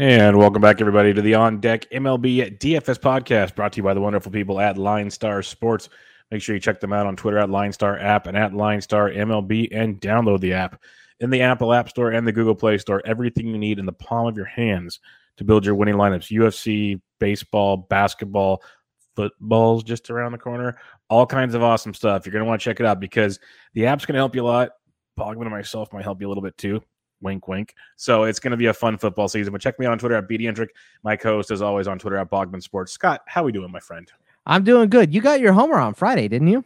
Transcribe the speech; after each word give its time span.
And 0.00 0.38
welcome 0.38 0.62
back, 0.62 0.80
everybody, 0.80 1.12
to 1.12 1.20
the 1.20 1.34
On 1.34 1.60
Deck 1.60 1.84
MLB 1.90 2.58
DFS 2.58 2.98
podcast 2.98 3.54
brought 3.54 3.74
to 3.74 3.76
you 3.76 3.82
by 3.82 3.92
the 3.92 4.00
wonderful 4.00 4.32
people 4.32 4.58
at 4.58 4.78
Line 4.78 5.10
Star 5.10 5.42
Sports. 5.42 5.90
Make 6.30 6.40
sure 6.40 6.54
you 6.54 6.60
check 6.60 6.80
them 6.80 6.94
out 6.94 7.04
on 7.04 7.16
Twitter 7.16 7.36
at 7.36 7.50
Line 7.50 7.70
Star 7.70 7.98
App 7.98 8.26
and 8.26 8.34
at 8.34 8.54
Line 8.54 8.80
Star 8.80 9.10
MLB 9.10 9.68
and 9.72 10.00
download 10.00 10.40
the 10.40 10.54
app 10.54 10.80
in 11.18 11.28
the 11.28 11.42
Apple 11.42 11.74
App 11.74 11.90
Store 11.90 12.12
and 12.12 12.26
the 12.26 12.32
Google 12.32 12.54
Play 12.54 12.78
Store. 12.78 13.02
Everything 13.04 13.48
you 13.48 13.58
need 13.58 13.78
in 13.78 13.84
the 13.84 13.92
palm 13.92 14.26
of 14.26 14.38
your 14.38 14.46
hands 14.46 15.00
to 15.36 15.44
build 15.44 15.66
your 15.66 15.74
winning 15.74 15.96
lineups 15.96 16.32
UFC, 16.32 16.98
baseball, 17.18 17.76
basketball, 17.76 18.62
football's 19.14 19.84
just 19.84 20.08
around 20.08 20.32
the 20.32 20.38
corner. 20.38 20.78
All 21.10 21.26
kinds 21.26 21.54
of 21.54 21.62
awesome 21.62 21.92
stuff. 21.92 22.24
You're 22.24 22.32
going 22.32 22.44
to 22.46 22.48
want 22.48 22.62
to 22.62 22.64
check 22.64 22.80
it 22.80 22.86
out 22.86 23.00
because 23.00 23.38
the 23.74 23.84
app's 23.84 24.06
going 24.06 24.14
to 24.14 24.20
help 24.20 24.34
you 24.34 24.44
a 24.44 24.46
lot. 24.46 24.70
Bogman 25.18 25.42
and 25.42 25.50
myself 25.50 25.92
might 25.92 26.04
help 26.04 26.22
you 26.22 26.26
a 26.26 26.30
little 26.30 26.42
bit 26.42 26.56
too. 26.56 26.80
Wink, 27.22 27.48
wink. 27.48 27.74
So 27.96 28.24
it's 28.24 28.38
going 28.40 28.52
to 28.52 28.56
be 28.56 28.66
a 28.66 28.74
fun 28.74 28.96
football 28.98 29.28
season. 29.28 29.52
But 29.52 29.60
check 29.60 29.78
me 29.78 29.86
out 29.86 29.92
on 29.92 29.98
Twitter 29.98 30.16
at 30.16 30.28
BDentrick. 30.28 30.68
My 31.02 31.16
co-host, 31.16 31.50
as 31.50 31.62
always, 31.62 31.86
on 31.88 31.98
Twitter 31.98 32.16
at 32.16 32.30
Bogman 32.30 32.62
Sports. 32.62 32.92
Scott, 32.92 33.22
how 33.26 33.42
are 33.42 33.44
we 33.44 33.52
doing, 33.52 33.70
my 33.70 33.80
friend? 33.80 34.10
I'm 34.46 34.64
doing 34.64 34.88
good. 34.88 35.12
You 35.14 35.20
got 35.20 35.40
your 35.40 35.52
homer 35.52 35.76
on 35.78 35.94
Friday, 35.94 36.26
didn't 36.28 36.48
you? 36.48 36.64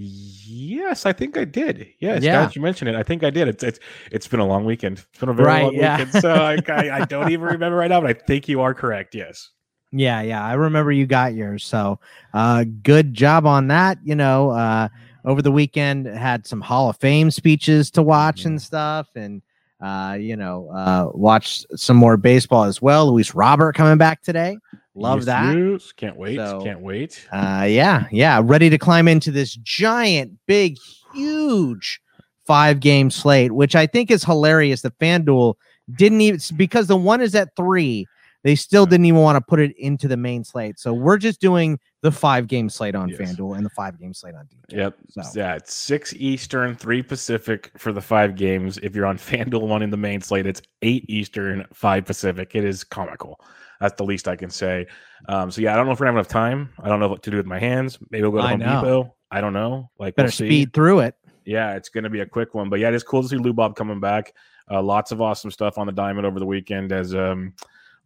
Yes, 0.00 1.06
I 1.06 1.12
think 1.12 1.36
I 1.36 1.44
did. 1.44 1.88
Yes, 1.98 2.22
Yeah. 2.22 2.42
yeah. 2.42 2.50
you 2.54 2.62
mentioned 2.62 2.88
it. 2.88 2.94
I 2.94 3.02
think 3.02 3.24
I 3.24 3.30
did. 3.30 3.48
It's 3.48 3.64
it's 3.64 3.80
it's 4.12 4.28
been 4.28 4.38
a 4.40 4.46
long 4.46 4.64
weekend. 4.64 4.98
It's 5.10 5.18
been 5.18 5.28
a 5.28 5.32
very 5.34 5.46
Right, 5.48 5.62
long 5.64 5.74
yeah. 5.74 5.98
weekend. 5.98 6.22
So 6.22 6.32
I, 6.32 6.56
I 6.68 7.00
I 7.00 7.04
don't 7.04 7.30
even 7.32 7.46
remember 7.46 7.76
right 7.76 7.88
now, 7.90 8.00
but 8.00 8.10
I 8.10 8.12
think 8.12 8.48
you 8.48 8.60
are 8.60 8.74
correct. 8.74 9.14
Yes. 9.16 9.50
Yeah, 9.90 10.20
yeah. 10.22 10.44
I 10.44 10.52
remember 10.52 10.92
you 10.92 11.06
got 11.06 11.34
yours. 11.34 11.64
So 11.64 11.98
uh 12.32 12.64
good 12.82 13.12
job 13.14 13.44
on 13.46 13.66
that. 13.68 13.98
You 14.04 14.14
know, 14.14 14.50
uh 14.50 14.88
over 15.24 15.42
the 15.42 15.50
weekend 15.52 16.06
had 16.06 16.46
some 16.46 16.60
Hall 16.60 16.88
of 16.90 16.96
Fame 16.98 17.30
speeches 17.32 17.90
to 17.92 18.02
watch 18.02 18.44
and 18.44 18.62
stuff 18.62 19.08
and 19.16 19.42
uh, 19.80 20.16
you 20.18 20.36
know, 20.36 20.68
uh 20.70 21.10
watched 21.14 21.66
some 21.76 21.96
more 21.96 22.16
baseball 22.16 22.64
as 22.64 22.82
well. 22.82 23.10
Luis 23.12 23.34
Robert 23.34 23.74
coming 23.74 23.98
back 23.98 24.22
today. 24.22 24.56
Love 24.94 25.18
Yes, 25.20 25.26
that. 25.26 25.56
yes. 25.56 25.92
Can't 25.92 26.16
wait. 26.16 26.36
So- 26.36 26.60
Can't 26.62 26.80
wait. 26.80 27.26
Uh 27.32 27.66
yeah, 27.68 28.06
yeah, 28.10 28.40
ready 28.42 28.68
to 28.70 28.78
climb 28.78 29.06
into 29.08 29.30
this 29.30 29.54
giant, 29.62 30.32
big, 30.46 30.76
huge 31.14 32.00
five 32.46 32.80
game 32.80 33.10
slate, 33.10 33.52
which 33.52 33.76
I 33.76 33.86
think 33.86 34.10
is 34.10 34.24
hilarious. 34.24 34.82
The 34.82 34.90
FanDuel 34.92 35.54
didn't 35.96 36.20
even 36.22 36.40
because 36.56 36.86
the 36.86 36.96
one 36.96 37.20
is 37.20 37.34
at 37.34 37.54
three, 37.56 38.06
they 38.44 38.54
still 38.54 38.86
didn't 38.86 39.06
even 39.06 39.20
want 39.20 39.36
to 39.36 39.40
put 39.40 39.60
it 39.60 39.76
into 39.78 40.08
the 40.08 40.16
main 40.16 40.44
slate. 40.44 40.78
So 40.78 40.92
we're 40.92 41.18
just 41.18 41.40
doing 41.40 41.78
the 42.02 42.12
five 42.12 42.46
game 42.46 42.68
slate 42.70 42.94
on 42.94 43.08
Yes. 43.08 43.18
FanDuel 43.18 43.56
and 43.56 43.66
the 43.66 43.70
five 43.70 43.98
game 43.98 44.14
slate 44.14 44.34
on 44.34 44.46
DJ. 44.46 44.76
Yep. 44.78 44.94
So 45.10 45.22
Yeah, 45.34 45.54
it's 45.54 45.74
six 45.74 46.14
Eastern, 46.14 46.76
three 46.76 47.02
Pacific 47.02 47.72
for 47.76 47.92
the 47.92 48.00
five 48.00 48.36
games. 48.36 48.78
If 48.82 48.94
you're 48.94 49.06
on 49.06 49.18
FanDuel 49.18 49.66
one 49.66 49.82
in 49.82 49.90
the 49.90 49.96
main 49.96 50.20
slate, 50.20 50.46
it's 50.46 50.62
eight 50.82 51.04
Eastern, 51.08 51.64
five 51.72 52.04
Pacific. 52.04 52.52
It 52.54 52.64
is 52.64 52.84
comical. 52.84 53.40
That's 53.80 53.94
the 53.96 54.04
least 54.04 54.26
I 54.28 54.36
can 54.36 54.50
say. 54.50 54.86
Um, 55.28 55.50
so 55.50 55.60
yeah, 55.60 55.72
I 55.72 55.76
don't 55.76 55.86
know 55.86 55.92
if 55.92 56.00
we're 56.00 56.06
gonna 56.06 56.18
have 56.18 56.26
enough 56.26 56.32
time. 56.32 56.70
I 56.82 56.88
don't 56.88 57.00
know 57.00 57.08
what 57.08 57.22
to 57.24 57.30
do 57.30 57.36
with 57.36 57.46
my 57.46 57.58
hands. 57.58 57.98
Maybe 58.10 58.22
we'll 58.22 58.32
go 58.32 58.38
to 58.38 58.44
I 58.44 58.50
Home 58.50 58.60
know. 58.60 58.80
Depot. 58.80 59.14
I 59.30 59.40
don't 59.40 59.52
know. 59.52 59.90
Like 59.98 60.16
better 60.16 60.26
we'll 60.26 60.32
speed 60.32 60.72
through 60.72 61.00
it. 61.00 61.14
Yeah, 61.44 61.74
it's 61.76 61.88
going 61.88 62.04
to 62.04 62.10
be 62.10 62.20
a 62.20 62.26
quick 62.26 62.54
one, 62.54 62.68
but 62.68 62.78
yeah, 62.78 62.88
it 62.88 62.94
is 62.94 63.02
cool 63.02 63.22
to 63.22 63.28
see 63.28 63.36
Lou 63.36 63.52
Bob 63.52 63.74
coming 63.74 64.00
back. 64.00 64.34
Uh, 64.70 64.82
lots 64.82 65.12
of 65.12 65.22
awesome 65.22 65.50
stuff 65.50 65.78
on 65.78 65.86
the 65.86 65.92
diamond 65.92 66.26
over 66.26 66.38
the 66.38 66.44
weekend 66.46 66.92
as 66.92 67.14
um, 67.14 67.54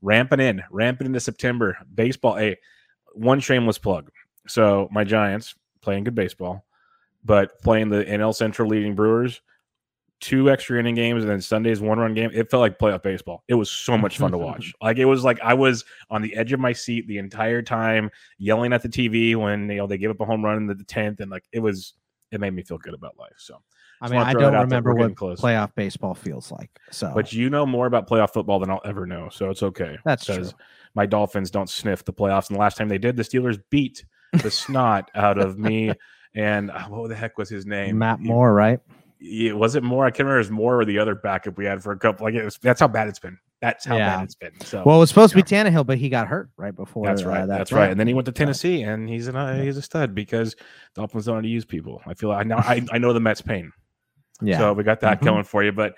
ramping 0.03 0.41
in, 0.41 0.63
ramping 0.71 1.07
into 1.07 1.21
September. 1.21 1.79
Baseball, 1.95 2.37
a 2.37 2.57
one 3.15 3.41
shameless 3.41 3.79
plug. 3.79 4.11
So 4.49 4.89
my 4.91 5.05
Giants 5.05 5.55
playing 5.81 6.05
good 6.05 6.15
baseball, 6.15 6.67
but 7.25 7.61
playing 7.63 7.89
the 7.89 8.05
NL 8.05 8.35
Central 8.35 8.69
leading 8.69 8.95
Brewers, 8.95 9.41
two 10.21 10.51
extra 10.51 10.79
inning 10.79 10.95
games, 10.95 11.23
and 11.23 11.31
then 11.31 11.41
Sunday's 11.41 11.81
one 11.81 11.99
run 11.99 12.15
game. 12.15 12.31
It 12.35 12.51
felt 12.51 12.61
like 12.61 12.79
playoff 12.79 13.03
baseball. 13.03 13.45
It 13.49 13.55
was 13.55 13.71
so 13.71 13.97
much 13.97 14.19
fun 14.19 14.33
to 14.33 14.39
watch. 14.39 14.73
Like 14.83 14.99
it 14.99 15.05
was 15.05 15.25
like 15.25 15.41
I 15.41 15.55
was 15.55 15.85
on 16.11 16.23
the 16.23 16.35
edge 16.35 16.53
of 16.53 16.61
my 16.61 16.73
seat 16.73 17.07
the 17.07 17.19
entire 17.19 17.63
time, 17.63 18.11
yelling 18.39 18.73
at 18.73 18.83
the 18.83 18.89
TV 18.89 19.37
when 19.37 19.71
you 19.71 19.77
know 19.77 19.87
they 19.87 19.99
gave 19.99 20.11
up 20.11 20.21
a 20.21 20.25
home 20.25 20.45
run 20.45 20.57
in 20.57 20.67
the 20.67 20.85
tenth, 20.85 21.21
and 21.21 21.31
like 21.31 21.45
it 21.53 21.61
was. 21.61 21.95
It 22.31 22.41
made 22.41 22.55
me 22.55 22.63
feel 22.63 22.79
good 22.79 22.95
about 22.95 23.19
life. 23.19 23.35
So. 23.37 23.59
I 24.03 24.09
mean, 24.09 24.21
I 24.21 24.33
don't 24.33 24.53
remember 24.55 24.95
what 24.95 25.15
close. 25.17 25.41
playoff 25.41 25.75
baseball 25.75 26.15
feels 26.15 26.51
like. 26.51 26.71
So 26.91 27.13
But 27.15 27.33
you 27.33 27.49
know 27.51 27.65
more 27.65 27.87
about 27.87 28.09
playoff 28.09 28.33
football 28.33 28.59
than 28.59 28.71
I'll 28.71 28.81
ever 28.85 29.07
know, 29.07 29.29
so 29.31 29.49
it's 29.51 29.63
okay. 29.63 29.97
That's 30.05 30.27
because 30.27 30.51
true. 30.51 30.61
my 30.95 31.07
Dolphins 31.07 31.51
don't 31.51 31.71
sniff 31.71 32.05
the 32.05 32.13
playoffs, 32.13 32.49
and 32.49 32.57
the 32.57 32.61
last 32.61 32.77
time 32.77 32.89
they 32.89 32.99
did, 32.99 33.17
the 33.17 33.23
Steelers 33.23 33.59
beat 33.71 34.05
the 34.33 34.51
snot 34.51 35.11
out 35.15 35.39
of 35.39 35.59
me. 35.59 35.93
And 36.35 36.71
uh, 36.71 36.85
what 36.85 37.11
the 37.11 37.15
heck 37.15 37.37
was 37.37 37.51
his 37.51 37.67
name? 37.67 37.99
Matt 37.99 38.19
He- 38.19 38.27
Moore, 38.27 38.55
right? 38.55 38.81
he- 39.19 39.53
was 39.53 39.75
it 39.77 39.83
Moore? 39.83 40.07
I 40.07 40.11
can't 40.11 40.21
remember. 40.21 40.37
It 40.37 40.39
was 40.39 40.51
Moore 40.51 40.81
or 40.81 40.85
the 40.87 40.99
other 40.99 41.15
backup 41.15 41.59
we 41.59 41.67
had 41.67 41.83
for 41.83 41.93
a 41.93 41.99
couple. 41.99 42.25
Like 42.25 42.35
it 42.35 42.43
was, 42.43 42.57
that's 42.57 42.81
how 42.81 42.89
bad 42.89 43.07
it's 43.09 43.19
been. 43.19 43.37
That's 43.61 43.85
how 43.85 43.99
Yeah. 43.99 44.17
bad 44.17 44.25
it's 44.25 44.35
been. 44.35 44.59
So 44.63 44.83
Well, 44.87 44.97
it 44.97 45.01
was 45.01 45.11
supposed 45.11 45.33
to 45.33 45.37
be 45.37 45.43
Tannehill, 45.43 45.85
but 45.85 45.99
he 45.99 46.09
got 46.09 46.29
hurt 46.29 46.49
right 46.57 46.75
before. 46.75 47.05
that's 47.05 47.21
uh, 47.23 47.29
right. 47.29 47.41
that 47.41 47.49
that's 47.59 47.69
throw. 47.69 47.81
right. 47.81 47.91
And 47.91 48.01
then 48.01 48.07
he 48.07 48.15
went 48.15 48.25
to 48.25 48.33
Tennessee, 48.33 48.81
and 48.81 49.11
he's 49.11 49.29
an 49.29 49.37
uh, 49.37 49.63
he's 49.63 49.77
a 49.77 49.83
stud 49.83 50.15
because 50.15 50.57
Dolphins 50.95 51.27
don't 51.27 51.35
how 51.35 51.41
to 51.43 51.49
use 51.49 51.67
people. 51.67 52.01
I 52.07 52.15
feel 52.15 52.31
like 52.31 52.41
I 52.41 52.49
know 52.49 52.57
I, 52.57 52.83
I 52.91 52.97
know 52.97 53.13
the 53.13 53.21
Mets 53.21 53.43
pain. 53.43 53.73
Yeah. 54.43 54.59
So 54.59 54.73
we 54.73 54.83
got 54.85 55.01
that 55.01 55.21
Mhm. 55.21 55.25
going 55.25 55.45
for 55.45 55.63
you. 55.65 55.73
But 55.73 55.95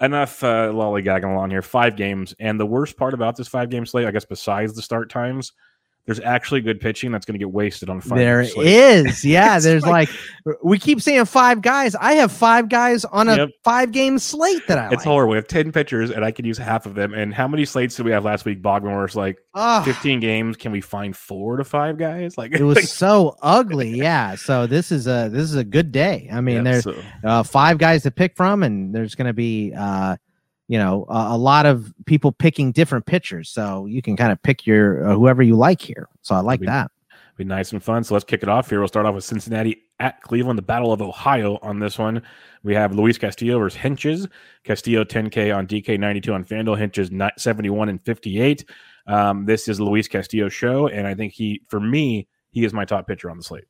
enough 0.00 0.42
uh, 0.42 0.70
lollygagging 0.72 1.30
along 1.30 1.50
here. 1.50 1.62
Five 1.62 1.96
games. 1.96 2.34
And 2.40 2.58
the 2.58 2.66
worst 2.66 2.96
part 2.96 3.12
about 3.14 3.36
this 3.36 3.48
five 3.48 3.68
game 3.70 3.84
slate, 3.86 4.06
I 4.06 4.10
guess, 4.10 4.24
besides 4.24 4.74
the 4.74 4.82
start 4.82 5.10
times, 5.10 5.52
there's 6.10 6.20
actually 6.26 6.60
good 6.60 6.80
pitching 6.80 7.12
that's 7.12 7.24
going 7.24 7.34
to 7.34 7.38
get 7.38 7.52
wasted 7.52 7.88
on 7.88 8.00
five 8.00 8.18
There 8.18 8.42
game 8.42 9.06
Yeah, 9.22 9.60
there's 9.60 9.84
like- 9.86 10.08
like, 10.44 10.56
we 10.64 10.78
keep 10.78 11.00
saying 11.00 11.24
five 11.26 11.62
guys. 11.62 11.94
I 11.94 12.14
have 12.14 12.32
five 12.32 12.68
guys 12.68 13.04
on 13.04 13.28
a 13.28 13.36
Yep. 13.36 13.48
five 13.62 13.92
game 13.92 14.18
slate 14.18 14.66
that 14.66 14.78
I 14.78 14.86
It's 14.86 14.96
like. 14.96 15.04
horrible. 15.04 15.30
We 15.32 15.36
have 15.36 15.46
10 15.46 15.70
pitchers, 15.72 16.10
and 16.10 16.24
I 16.24 16.32
could 16.32 16.44
use 16.46 16.58
half 16.58 16.86
of 16.86 16.94
them. 16.94 17.14
And 17.14 17.32
how 17.32 17.46
many 17.46 17.64
slates 17.64 17.94
did 17.94 18.06
we 18.06 18.10
have 18.12 18.24
last 18.24 18.44
week, 18.44 18.60
Bogman, 18.62 19.04
it's 19.04 19.14
like 19.14 19.38
15 19.84 20.18
games? 20.20 20.56
Can 20.56 20.72
we 20.72 20.80
find 20.80 21.14
four 21.16 21.56
to 21.58 21.64
five 21.64 21.96
guys? 21.98 22.36
Like, 22.38 22.52
it 22.52 22.64
was 22.64 22.90
so 22.92 23.36
ugly. 23.42 23.90
Yeah. 23.90 24.34
So 24.34 24.66
this 24.66 24.90
is 24.90 25.06
a 25.06 25.28
this 25.30 25.42
is 25.42 25.54
a 25.56 25.64
good 25.64 25.92
day. 25.92 26.28
I 26.32 26.40
mean, 26.40 26.56
yeah, 26.56 26.62
there's 26.72 26.84
so- 26.84 27.02
uh, 27.22 27.42
five 27.44 27.78
guys 27.78 28.02
to 28.04 28.10
pick 28.10 28.36
from, 28.36 28.62
and 28.62 28.94
there's 28.94 29.14
going 29.14 29.26
to 29.28 29.32
be 29.34 29.72
uh, 29.76 30.16
you 30.70 30.78
know 30.78 31.04
a, 31.08 31.30
a 31.32 31.36
lot 31.36 31.66
of 31.66 31.92
people 32.06 32.30
picking 32.30 32.70
different 32.70 33.04
pitchers. 33.04 33.50
So 33.50 33.86
you 33.86 34.00
can 34.00 34.16
kind 34.16 34.30
of 34.30 34.40
pick 34.40 34.68
your 34.68 35.04
uh, 35.04 35.14
whoever 35.14 35.42
you 35.42 35.56
like 35.56 35.82
here. 35.82 36.08
So 36.22 36.36
I 36.36 36.38
like 36.38 36.60
be- 36.60 36.66
that. 36.66 36.92
be 37.36 37.42
nice 37.42 37.72
and 37.72 37.82
fun. 37.82 38.04
So 38.04 38.14
let's 38.14 38.24
kick 38.24 38.44
it 38.44 38.48
off 38.48 38.70
here. 38.70 38.78
We'll 38.78 38.86
start 38.86 39.04
off 39.04 39.16
with 39.16 39.24
Cincinnati 39.24 39.82
at 39.98 40.22
Cleveland, 40.22 40.56
the 40.56 40.62
Battle 40.62 40.92
of 40.92 41.02
Ohio 41.02 41.58
on 41.60 41.80
this 41.80 41.98
one. 41.98 42.22
We 42.62 42.72
have 42.76 42.94
Luis 42.94 43.18
Castillo 43.18 43.58
versus 43.58 43.80
Hentges. 43.80 44.30
Castillo 44.62 45.02
10K 45.02 45.54
on 45.54 45.66
DK 45.66 45.98
92 45.98 46.32
on 46.32 46.44
FanDuel. 46.44 46.78
Hentges 46.78 47.30
71 47.36 47.88
and 47.88 48.00
58. 48.00 48.64
Um, 49.08 49.46
this 49.46 49.66
is 49.66 49.80
Luis 49.80 50.06
Castillo's 50.06 50.52
show, 50.52 50.86
and 50.86 51.04
I 51.04 51.14
think 51.16 51.32
he, 51.32 51.62
for 51.66 51.80
me, 51.80 52.28
he 52.52 52.64
is 52.64 52.72
my 52.72 52.84
top 52.84 53.08
pitcher 53.08 53.28
on 53.28 53.38
the 53.38 53.42
slate. 53.42 53.64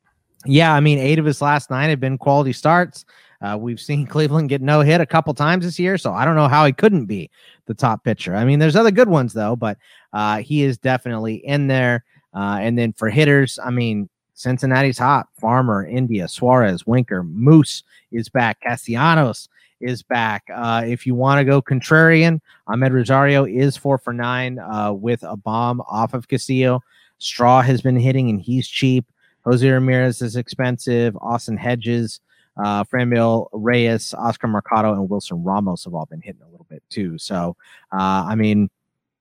Yeah, 0.44 0.74
I 0.74 0.80
mean, 0.80 0.98
eight 0.98 1.18
of 1.18 1.24
his 1.24 1.40
last 1.40 1.70
nine 1.70 1.88
have 1.88 2.00
been 2.00 2.18
quality 2.18 2.52
starts. 2.52 3.06
Uh, 3.42 3.56
we've 3.58 3.80
seen 3.80 4.06
Cleveland 4.08 4.48
get 4.48 4.62
no 4.62 4.80
hit 4.80 5.00
a 5.00 5.06
couple 5.06 5.32
times 5.34 5.64
this 5.64 5.78
year, 5.78 5.98
so 5.98 6.12
I 6.12 6.24
don't 6.24 6.36
know 6.36 6.48
how 6.48 6.64
he 6.66 6.72
couldn't 6.72 7.06
be 7.06 7.30
the 7.66 7.74
top 7.74 8.04
pitcher. 8.04 8.34
I 8.34 8.44
mean, 8.44 8.58
there's 8.58 8.76
other 8.76 8.90
good 8.90 9.08
ones 9.08 9.32
though, 9.32 9.56
but 9.56 9.78
uh, 10.12 10.38
he 10.38 10.62
is 10.62 10.78
definitely 10.78 11.36
in 11.36 11.66
there. 11.66 12.04
Uh, 12.34 12.58
and 12.60 12.78
then 12.78 12.92
for 12.92 13.08
hitters, 13.08 13.58
I 13.62 13.70
mean, 13.70 14.08
Cincinnati's 14.34 14.98
hot. 14.98 15.28
Farmer, 15.38 15.86
India, 15.86 16.26
Suarez, 16.26 16.86
Winker, 16.86 17.22
Moose 17.22 17.82
is 18.12 18.28
back. 18.28 18.60
Castellanos 18.62 19.48
is 19.80 20.02
back. 20.02 20.44
Uh, 20.54 20.82
if 20.86 21.06
you 21.06 21.14
want 21.14 21.38
to 21.38 21.44
go 21.44 21.60
contrarian, 21.60 22.40
Amed 22.68 22.92
Rosario 22.92 23.44
is 23.44 23.76
four 23.76 23.98
for 23.98 24.12
nine 24.12 24.58
uh, 24.58 24.92
with 24.92 25.22
a 25.22 25.36
bomb 25.36 25.80
off 25.82 26.14
of 26.14 26.28
Castillo. 26.28 26.82
Straw 27.18 27.60
has 27.60 27.82
been 27.82 27.98
hitting, 27.98 28.30
and 28.30 28.40
he's 28.40 28.68
cheap. 28.68 29.04
Jose 29.44 29.68
Ramirez 29.68 30.22
is 30.22 30.36
expensive. 30.36 31.16
Austin 31.20 31.56
Hedges, 31.56 32.20
uh, 32.56 32.84
Franmil 32.84 33.48
Reyes, 33.52 34.14
Oscar 34.14 34.48
Mercado, 34.48 34.92
and 34.92 35.08
Wilson 35.08 35.42
Ramos 35.42 35.84
have 35.84 35.94
all 35.94 36.06
been 36.06 36.20
hitting 36.20 36.42
a 36.42 36.50
little 36.50 36.66
bit 36.68 36.82
too. 36.90 37.18
So, 37.18 37.56
uh, 37.92 38.26
I 38.28 38.34
mean, 38.34 38.70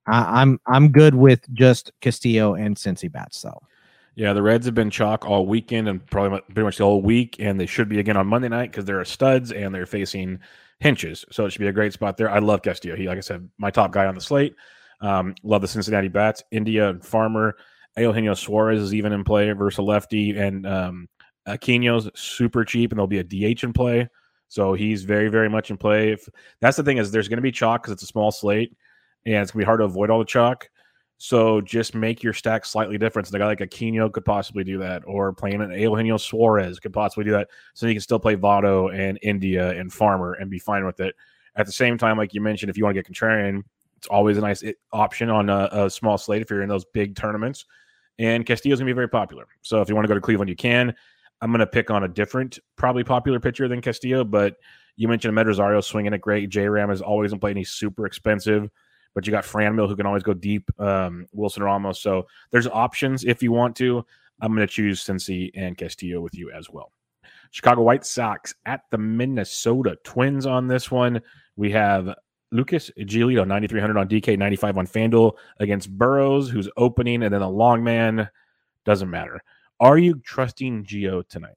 I, 0.06 0.42
I'm 0.42 0.60
I'm 0.66 0.92
good 0.92 1.14
with 1.14 1.40
just 1.52 1.92
Castillo 2.00 2.54
and 2.54 2.76
Cincy 2.76 3.10
bats 3.10 3.40
though. 3.42 3.60
Yeah, 4.16 4.32
the 4.32 4.42
Reds 4.42 4.66
have 4.66 4.74
been 4.74 4.90
chalk 4.90 5.24
all 5.24 5.46
weekend 5.46 5.88
and 5.88 6.04
probably 6.06 6.40
pretty 6.40 6.62
much 6.62 6.76
the 6.76 6.84
whole 6.84 7.00
week, 7.00 7.36
and 7.38 7.58
they 7.58 7.66
should 7.66 7.88
be 7.88 8.00
again 8.00 8.16
on 8.16 8.26
Monday 8.26 8.48
night 8.48 8.70
because 8.70 8.84
they're 8.84 9.04
studs 9.04 9.52
and 9.52 9.74
they're 9.74 9.86
facing 9.86 10.40
Hentges. 10.82 11.24
So 11.30 11.46
it 11.46 11.50
should 11.50 11.60
be 11.60 11.68
a 11.68 11.72
great 11.72 11.92
spot 11.92 12.16
there. 12.16 12.30
I 12.30 12.38
love 12.38 12.62
Castillo. 12.62 12.96
He, 12.96 13.06
like 13.06 13.18
I 13.18 13.22
said, 13.22 13.48
my 13.58 13.70
top 13.70 13.92
guy 13.92 14.06
on 14.06 14.14
the 14.14 14.20
slate. 14.20 14.56
Um, 15.00 15.34
love 15.42 15.62
the 15.62 15.68
Cincinnati 15.68 16.08
bats, 16.08 16.42
India 16.50 16.88
and 16.88 17.04
Farmer. 17.04 17.56
Eugenio 17.96 18.34
Suarez 18.34 18.80
is 18.80 18.94
even 18.94 19.12
in 19.12 19.24
play 19.24 19.50
versus 19.52 19.78
a 19.78 19.82
lefty, 19.82 20.38
and 20.38 20.66
um, 20.66 21.08
Aquino's 21.46 22.10
super 22.14 22.64
cheap, 22.64 22.92
and 22.92 22.98
there'll 22.98 23.06
be 23.06 23.18
a 23.18 23.24
DH 23.54 23.64
in 23.64 23.72
play. 23.72 24.08
So 24.48 24.74
he's 24.74 25.04
very, 25.04 25.28
very 25.28 25.48
much 25.48 25.70
in 25.70 25.76
play. 25.76 26.12
If 26.12 26.28
that's 26.60 26.76
the 26.76 26.82
thing 26.82 26.98
is, 26.98 27.10
there's 27.10 27.28
going 27.28 27.38
to 27.38 27.42
be 27.42 27.52
chalk 27.52 27.82
because 27.82 27.92
it's 27.92 28.02
a 28.02 28.06
small 28.06 28.32
slate, 28.32 28.76
and 29.24 29.36
it's 29.36 29.52
going 29.52 29.60
to 29.60 29.64
be 29.64 29.66
hard 29.66 29.80
to 29.80 29.84
avoid 29.84 30.10
all 30.10 30.18
the 30.18 30.24
chalk. 30.24 30.68
So 31.22 31.60
just 31.60 31.94
make 31.94 32.22
your 32.22 32.32
stack 32.32 32.64
slightly 32.64 32.96
different. 32.96 33.28
So 33.28 33.32
the 33.32 33.38
guy 33.38 33.46
like 33.46 33.58
Aquino 33.58 34.10
could 34.10 34.24
possibly 34.24 34.64
do 34.64 34.78
that, 34.78 35.02
or 35.06 35.32
playing 35.32 35.60
an 35.60 35.70
Eugenio 35.70 36.16
Suarez 36.16 36.80
could 36.80 36.94
possibly 36.94 37.24
do 37.24 37.32
that. 37.32 37.48
So 37.74 37.86
you 37.86 37.94
can 37.94 38.00
still 38.00 38.18
play 38.18 38.36
Votto 38.36 38.92
and 38.92 39.18
India 39.22 39.70
and 39.78 39.92
Farmer 39.92 40.32
and 40.32 40.50
be 40.50 40.58
fine 40.58 40.86
with 40.86 40.98
it. 41.00 41.14
At 41.56 41.66
the 41.66 41.72
same 41.72 41.98
time, 41.98 42.16
like 42.16 42.32
you 42.32 42.40
mentioned, 42.40 42.70
if 42.70 42.78
you 42.78 42.84
want 42.84 42.96
to 42.96 43.02
get 43.02 43.12
contrarian, 43.12 43.62
it's 43.98 44.06
always 44.06 44.38
a 44.38 44.40
nice 44.40 44.64
eh, 44.64 44.72
option 44.92 45.28
on 45.28 45.50
a, 45.50 45.68
a 45.72 45.90
small 45.90 46.16
slate 46.16 46.40
if 46.40 46.48
you're 46.48 46.62
in 46.62 46.70
those 46.70 46.86
big 46.86 47.14
tournaments. 47.14 47.66
And 48.18 48.46
Castillo's 48.46 48.78
gonna 48.78 48.88
be 48.88 48.94
very 48.94 49.08
popular. 49.08 49.46
So 49.60 49.82
if 49.82 49.90
you 49.90 49.94
want 49.94 50.04
to 50.04 50.08
go 50.08 50.14
to 50.14 50.20
Cleveland, 50.22 50.48
you 50.48 50.56
can. 50.56 50.94
I'm 51.40 51.50
gonna 51.50 51.66
pick 51.66 51.90
on 51.90 52.04
a 52.04 52.08
different, 52.08 52.58
probably 52.76 53.04
popular 53.04 53.40
pitcher 53.40 53.68
than 53.68 53.80
Castillo, 53.80 54.24
but 54.24 54.56
you 54.96 55.08
mentioned 55.08 55.34
Med 55.34 55.46
Rosario 55.46 55.80
swinging 55.80 56.12
it 56.12 56.20
great. 56.20 56.50
J 56.50 56.68
Ram 56.68 56.90
is 56.90 57.00
always 57.00 57.32
in 57.32 57.38
play 57.38 57.50
and 57.50 57.58
he's 57.58 57.70
super 57.70 58.06
expensive 58.06 58.70
but 59.14 59.26
you 59.26 59.30
got 59.32 59.44
Franmil 59.44 59.88
who 59.88 59.96
can 59.96 60.06
always 60.06 60.22
go 60.22 60.34
deep, 60.34 60.70
um, 60.80 61.26
Wilson 61.32 61.62
Ramos. 61.62 62.00
So 62.00 62.26
there's 62.50 62.66
options 62.66 63.24
if 63.24 63.42
you 63.42 63.52
want 63.52 63.76
to. 63.76 64.04
I'm 64.40 64.54
going 64.54 64.66
to 64.66 64.72
choose 64.72 65.04
Cincy 65.04 65.50
and 65.54 65.76
Castillo 65.76 66.20
with 66.20 66.34
you 66.34 66.50
as 66.50 66.70
well. 66.70 66.92
Chicago 67.50 67.82
White 67.82 68.06
Sox 68.06 68.54
at 68.64 68.82
the 68.90 68.98
Minnesota 68.98 69.96
Twins 70.04 70.46
on 70.46 70.68
this 70.68 70.90
one. 70.90 71.20
We 71.56 71.70
have 71.72 72.14
Lucas 72.52 72.90
Giolito, 72.98 73.46
9,300 73.46 73.96
on 73.96 74.08
DK, 74.08 74.38
95 74.38 74.78
on 74.78 74.86
FanDuel 74.86 75.32
against 75.58 75.90
Burrows, 75.90 76.48
who's 76.48 76.68
opening, 76.76 77.22
and 77.22 77.34
then 77.34 77.42
a 77.42 77.50
long 77.50 77.82
man. 77.82 78.28
Doesn't 78.84 79.10
matter. 79.10 79.42
Are 79.80 79.98
you 79.98 80.20
trusting 80.24 80.84
Gio 80.84 81.26
tonight? 81.26 81.56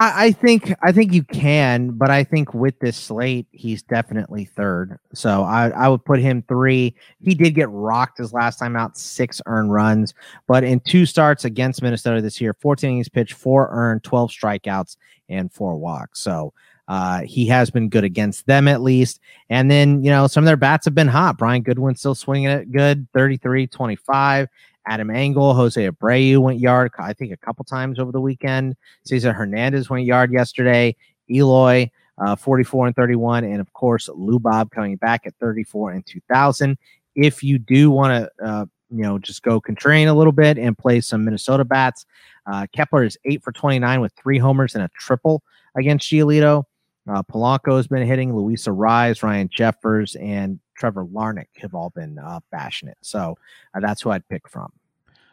I, 0.00 0.26
I 0.26 0.32
think 0.32 0.74
I 0.82 0.90
think 0.90 1.12
you 1.12 1.22
can, 1.22 1.90
but 1.90 2.10
I 2.10 2.24
think 2.24 2.52
with 2.52 2.78
this 2.80 2.96
slate, 2.96 3.46
he's 3.52 3.82
definitely 3.82 4.46
third. 4.46 4.98
So 5.14 5.44
I, 5.44 5.68
I 5.68 5.88
would 5.88 6.04
put 6.04 6.18
him 6.18 6.42
three. 6.48 6.94
He 7.22 7.34
did 7.34 7.54
get 7.54 7.70
rocked 7.70 8.18
his 8.18 8.32
last 8.32 8.58
time 8.58 8.74
out, 8.74 8.98
six 8.98 9.40
earned 9.46 9.72
runs, 9.72 10.14
but 10.48 10.64
in 10.64 10.80
two 10.80 11.06
starts 11.06 11.44
against 11.44 11.82
Minnesota 11.82 12.20
this 12.20 12.40
year, 12.40 12.54
14 12.54 12.90
innings 12.90 13.08
pitched, 13.08 13.34
four 13.34 13.68
earned, 13.70 14.02
12 14.02 14.30
strikeouts, 14.30 14.96
and 15.28 15.52
four 15.52 15.76
walks. 15.76 16.18
So 16.20 16.52
uh, 16.88 17.20
he 17.20 17.46
has 17.46 17.70
been 17.70 17.88
good 17.88 18.02
against 18.02 18.46
them 18.46 18.66
at 18.66 18.80
least. 18.80 19.20
And 19.48 19.70
then, 19.70 20.02
you 20.02 20.10
know, 20.10 20.26
some 20.26 20.42
of 20.42 20.46
their 20.46 20.56
bats 20.56 20.86
have 20.86 20.94
been 20.94 21.06
hot. 21.06 21.38
Brian 21.38 21.62
Goodwin 21.62 21.94
still 21.94 22.16
swinging 22.16 22.50
it 22.50 22.72
good, 22.72 23.06
33 23.12 23.68
25. 23.68 24.48
Adam 24.86 25.10
Engel, 25.10 25.54
Jose 25.54 25.88
Abreu 25.88 26.38
went 26.38 26.58
yard, 26.58 26.90
I 26.98 27.12
think 27.12 27.32
a 27.32 27.36
couple 27.36 27.64
times 27.64 27.98
over 27.98 28.12
the 28.12 28.20
weekend. 28.20 28.76
Cesar 29.04 29.32
Hernandez 29.32 29.90
went 29.90 30.04
yard 30.04 30.32
yesterday. 30.32 30.96
Eloy, 31.30 31.90
uh, 32.18 32.36
44 32.36 32.88
and 32.88 32.96
31. 32.96 33.44
And 33.44 33.60
of 33.60 33.72
course, 33.72 34.08
Lou 34.12 34.38
Bob 34.38 34.70
coming 34.70 34.96
back 34.96 35.26
at 35.26 35.34
34 35.40 35.92
and 35.92 36.06
2000. 36.06 36.76
If 37.14 37.42
you 37.42 37.58
do 37.58 37.90
want 37.90 38.24
to, 38.24 38.44
uh, 38.44 38.66
you 38.90 39.02
know, 39.02 39.18
just 39.18 39.42
go 39.42 39.60
contrarian 39.60 40.08
a 40.08 40.12
little 40.12 40.32
bit 40.32 40.58
and 40.58 40.76
play 40.76 41.00
some 41.00 41.24
Minnesota 41.24 41.64
bats, 41.64 42.06
uh, 42.46 42.66
Kepler 42.72 43.04
is 43.04 43.18
eight 43.24 43.42
for 43.42 43.52
29 43.52 44.00
with 44.00 44.12
three 44.20 44.38
homers 44.38 44.74
and 44.74 44.84
a 44.84 44.90
triple 44.98 45.42
against 45.76 46.10
Giolito. 46.10 46.64
Uh, 47.08 47.22
Polanco 47.22 47.76
has 47.76 47.88
been 47.88 48.06
hitting. 48.06 48.36
Luis 48.36 48.66
Arraez, 48.66 49.22
Ryan 49.22 49.48
Jeffers, 49.52 50.16
and 50.16 50.60
Trevor 50.80 51.04
Larnach 51.04 51.46
have 51.56 51.74
all 51.74 51.90
been 51.90 52.18
uh, 52.18 52.40
bashing 52.50 52.88
it. 52.88 52.96
So 53.02 53.36
uh, 53.74 53.80
that's 53.80 54.00
who 54.00 54.10
I'd 54.10 54.26
pick 54.28 54.48
from. 54.48 54.72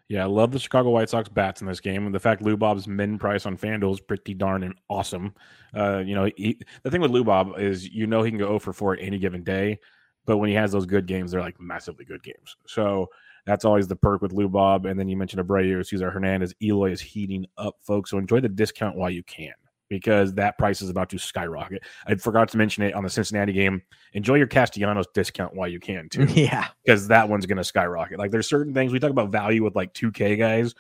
Yeah, 0.10 0.24
I 0.24 0.28
love 0.28 0.52
the 0.52 0.60
Chicago 0.60 0.90
White 0.92 1.10
Sox 1.10 1.28
bats 1.28 1.62
in 1.62 1.68
this 1.68 1.80
game. 1.80 2.06
And 2.06 2.14
the 2.14 2.20
fact 2.20 2.42
Lou 2.42 2.56
Bob's 2.56 2.88
min 2.88 3.18
price 3.18 3.46
on 3.46 3.58
FanDuel 3.58 3.94
is 3.94 4.00
pretty 4.00 4.34
darn 4.34 4.64
and 4.64 4.76
awesome. 4.90 5.34
Uh, 5.76 6.00
you 6.00 6.16
know, 6.16 6.30
he, 6.38 6.60
the 6.84 6.92
thing 6.92 7.02
with 7.02 7.12
Lou 7.12 7.24
Bob 7.24 7.58
is 7.58 7.90
you 7.90 8.08
know 8.08 8.24
he 8.24 8.32
can 8.32 8.38
go 8.38 8.48
0 8.48 8.60
for 8.60 8.74
4 8.74 8.94
at 8.96 9.02
any 9.02 9.20
given 9.20 9.44
day, 9.44 9.80
but 10.26 10.38
when 10.38 10.50
he 10.50 10.56
has 10.56 10.72
those 10.72 10.86
good 10.86 11.08
games, 11.08 11.32
they're 11.32 11.42
like 11.42 11.60
massively 11.60 12.06
good 12.06 12.24
games. 12.24 12.56
So 12.68 13.10
that's 13.46 13.66
always 13.66 13.88
the 13.88 13.96
perk 13.96 14.22
with 14.22 14.34
Lou 14.34 14.48
Bob. 14.48 14.86
And 14.86 15.00
then 15.00 15.10
you 15.10 15.18
mentioned 15.18 15.46
Abreu, 15.46 15.86
Cesar 15.86 16.12
Hernandez, 16.12 16.54
Eloy 16.62 16.92
is 16.92 17.02
heating 17.02 17.46
up, 17.58 17.76
folks. 17.82 18.12
So 18.12 18.18
enjoy 18.18 18.40
the 18.42 18.50
discount 18.50 18.98
while 18.98 19.10
you 19.10 19.24
can 19.24 19.54
because 19.90 20.34
that 20.34 20.58
price 20.58 20.82
is 20.82 20.90
about 20.90 21.10
to 21.10 21.18
skyrocket. 21.18 21.84
I 22.06 22.16
forgot 22.16 22.50
to 22.50 22.58
mention 22.58 22.84
it 22.84 22.94
on 22.94 23.04
the 23.04 23.10
Cincinnati 23.10 23.54
game. 23.54 23.82
Enjoy 24.14 24.36
your 24.36 24.48
Castellanos 24.48 25.08
discount 25.14 25.56
while 25.56 25.68
you 25.68 25.80
can 25.80 26.10
too. 26.10 26.26
Yeah. 26.38 26.68
Because 26.86 27.08
that 27.08 27.28
one's 27.30 27.46
going 27.46 27.58
to 27.58 27.64
skyrocket. 27.64 28.20
Like 28.20 28.32
there's 28.32 28.48
certain 28.48 28.74
things 28.74 28.92
we 28.92 29.00
talk 29.00 29.12
about 29.12 29.32
value 29.32 29.64
with 29.64 29.76
like 29.76 29.94
2K 29.94 30.38
guys. 30.38 30.76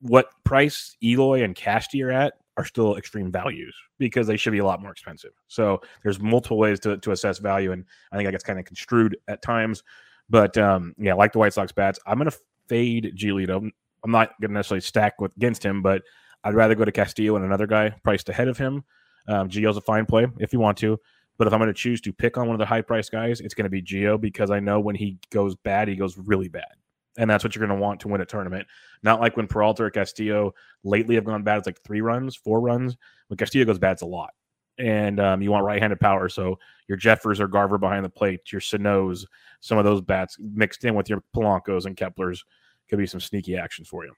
What 0.00 0.30
price 0.44 0.96
Eloy 1.02 1.42
and 1.42 1.54
Casty 1.54 2.04
are 2.04 2.10
at 2.10 2.34
are 2.56 2.64
still 2.64 2.96
extreme 2.96 3.30
values 3.30 3.76
because 3.98 4.26
they 4.26 4.36
should 4.36 4.52
be 4.52 4.58
a 4.58 4.64
lot 4.64 4.80
more 4.80 4.90
expensive. 4.90 5.32
So 5.46 5.80
there's 6.02 6.20
multiple 6.20 6.58
ways 6.58 6.80
to, 6.80 6.96
to 6.98 7.12
assess 7.12 7.38
value. 7.38 7.72
And 7.72 7.84
I 8.10 8.16
think 8.16 8.26
that 8.26 8.32
gets 8.32 8.44
kind 8.44 8.58
of 8.58 8.64
construed 8.64 9.16
at 9.28 9.42
times. 9.42 9.82
But 10.28 10.56
um, 10.56 10.94
yeah, 10.98 11.14
like 11.14 11.32
the 11.32 11.38
White 11.38 11.52
Sox 11.52 11.72
bats, 11.72 11.98
I'm 12.06 12.18
going 12.18 12.30
to 12.30 12.38
fade 12.68 13.14
Giolito. 13.16 13.70
I'm 14.04 14.10
not 14.10 14.40
going 14.40 14.50
to 14.50 14.54
necessarily 14.54 14.80
stack 14.80 15.20
with 15.20 15.36
against 15.36 15.64
him, 15.64 15.82
but 15.82 16.02
I'd 16.46 16.54
rather 16.54 16.76
go 16.76 16.84
to 16.84 16.92
Castillo 16.92 17.34
and 17.34 17.44
another 17.44 17.66
guy 17.66 17.90
priced 18.04 18.28
ahead 18.28 18.46
of 18.46 18.56
him. 18.56 18.84
Um, 19.26 19.48
Gio's 19.48 19.76
a 19.76 19.80
fine 19.80 20.06
play 20.06 20.28
if 20.38 20.52
you 20.52 20.60
want 20.60 20.78
to, 20.78 20.96
but 21.38 21.48
if 21.48 21.52
I'm 21.52 21.58
going 21.58 21.66
to 21.66 21.74
choose 21.74 22.00
to 22.02 22.12
pick 22.12 22.38
on 22.38 22.46
one 22.46 22.54
of 22.54 22.60
the 22.60 22.66
high 22.66 22.82
price 22.82 23.10
guys, 23.10 23.40
it's 23.40 23.52
going 23.52 23.64
to 23.64 23.70
be 23.70 23.82
Gio 23.82 24.20
because 24.20 24.52
I 24.52 24.60
know 24.60 24.78
when 24.78 24.94
he 24.94 25.18
goes 25.30 25.56
bad, 25.56 25.88
he 25.88 25.96
goes 25.96 26.16
really 26.16 26.46
bad. 26.46 26.72
And 27.18 27.28
that's 27.28 27.42
what 27.42 27.56
you're 27.56 27.66
going 27.66 27.76
to 27.76 27.82
want 27.82 27.98
to 28.00 28.08
win 28.08 28.20
a 28.20 28.24
tournament. 28.24 28.68
Not 29.02 29.20
like 29.20 29.36
when 29.36 29.48
Peralta 29.48 29.82
or 29.82 29.90
Castillo 29.90 30.54
lately 30.84 31.16
have 31.16 31.24
gone 31.24 31.42
bad. 31.42 31.58
It's 31.58 31.66
like 31.66 31.82
three 31.82 32.00
runs, 32.00 32.36
four 32.36 32.60
runs. 32.60 32.96
When 33.26 33.38
Castillo 33.38 33.64
goes 33.64 33.80
bad, 33.80 33.92
it's 33.92 34.02
a 34.02 34.06
lot. 34.06 34.30
And 34.78 35.18
um, 35.18 35.42
you 35.42 35.50
want 35.50 35.64
right 35.64 35.82
handed 35.82 35.98
power. 35.98 36.28
So 36.28 36.60
your 36.86 36.96
Jeffers 36.96 37.40
or 37.40 37.48
Garver 37.48 37.78
behind 37.78 38.04
the 38.04 38.10
plate, 38.10 38.52
your 38.52 38.60
Sano's, 38.60 39.26
some 39.58 39.78
of 39.78 39.84
those 39.84 40.00
bats 40.00 40.36
mixed 40.38 40.84
in 40.84 40.94
with 40.94 41.08
your 41.08 41.24
Polancos 41.34 41.86
and 41.86 41.96
Keplers 41.96 42.44
could 42.88 42.98
be 42.98 43.06
some 43.06 43.20
sneaky 43.20 43.56
actions 43.56 43.88
for 43.88 44.04
you. 44.04 44.12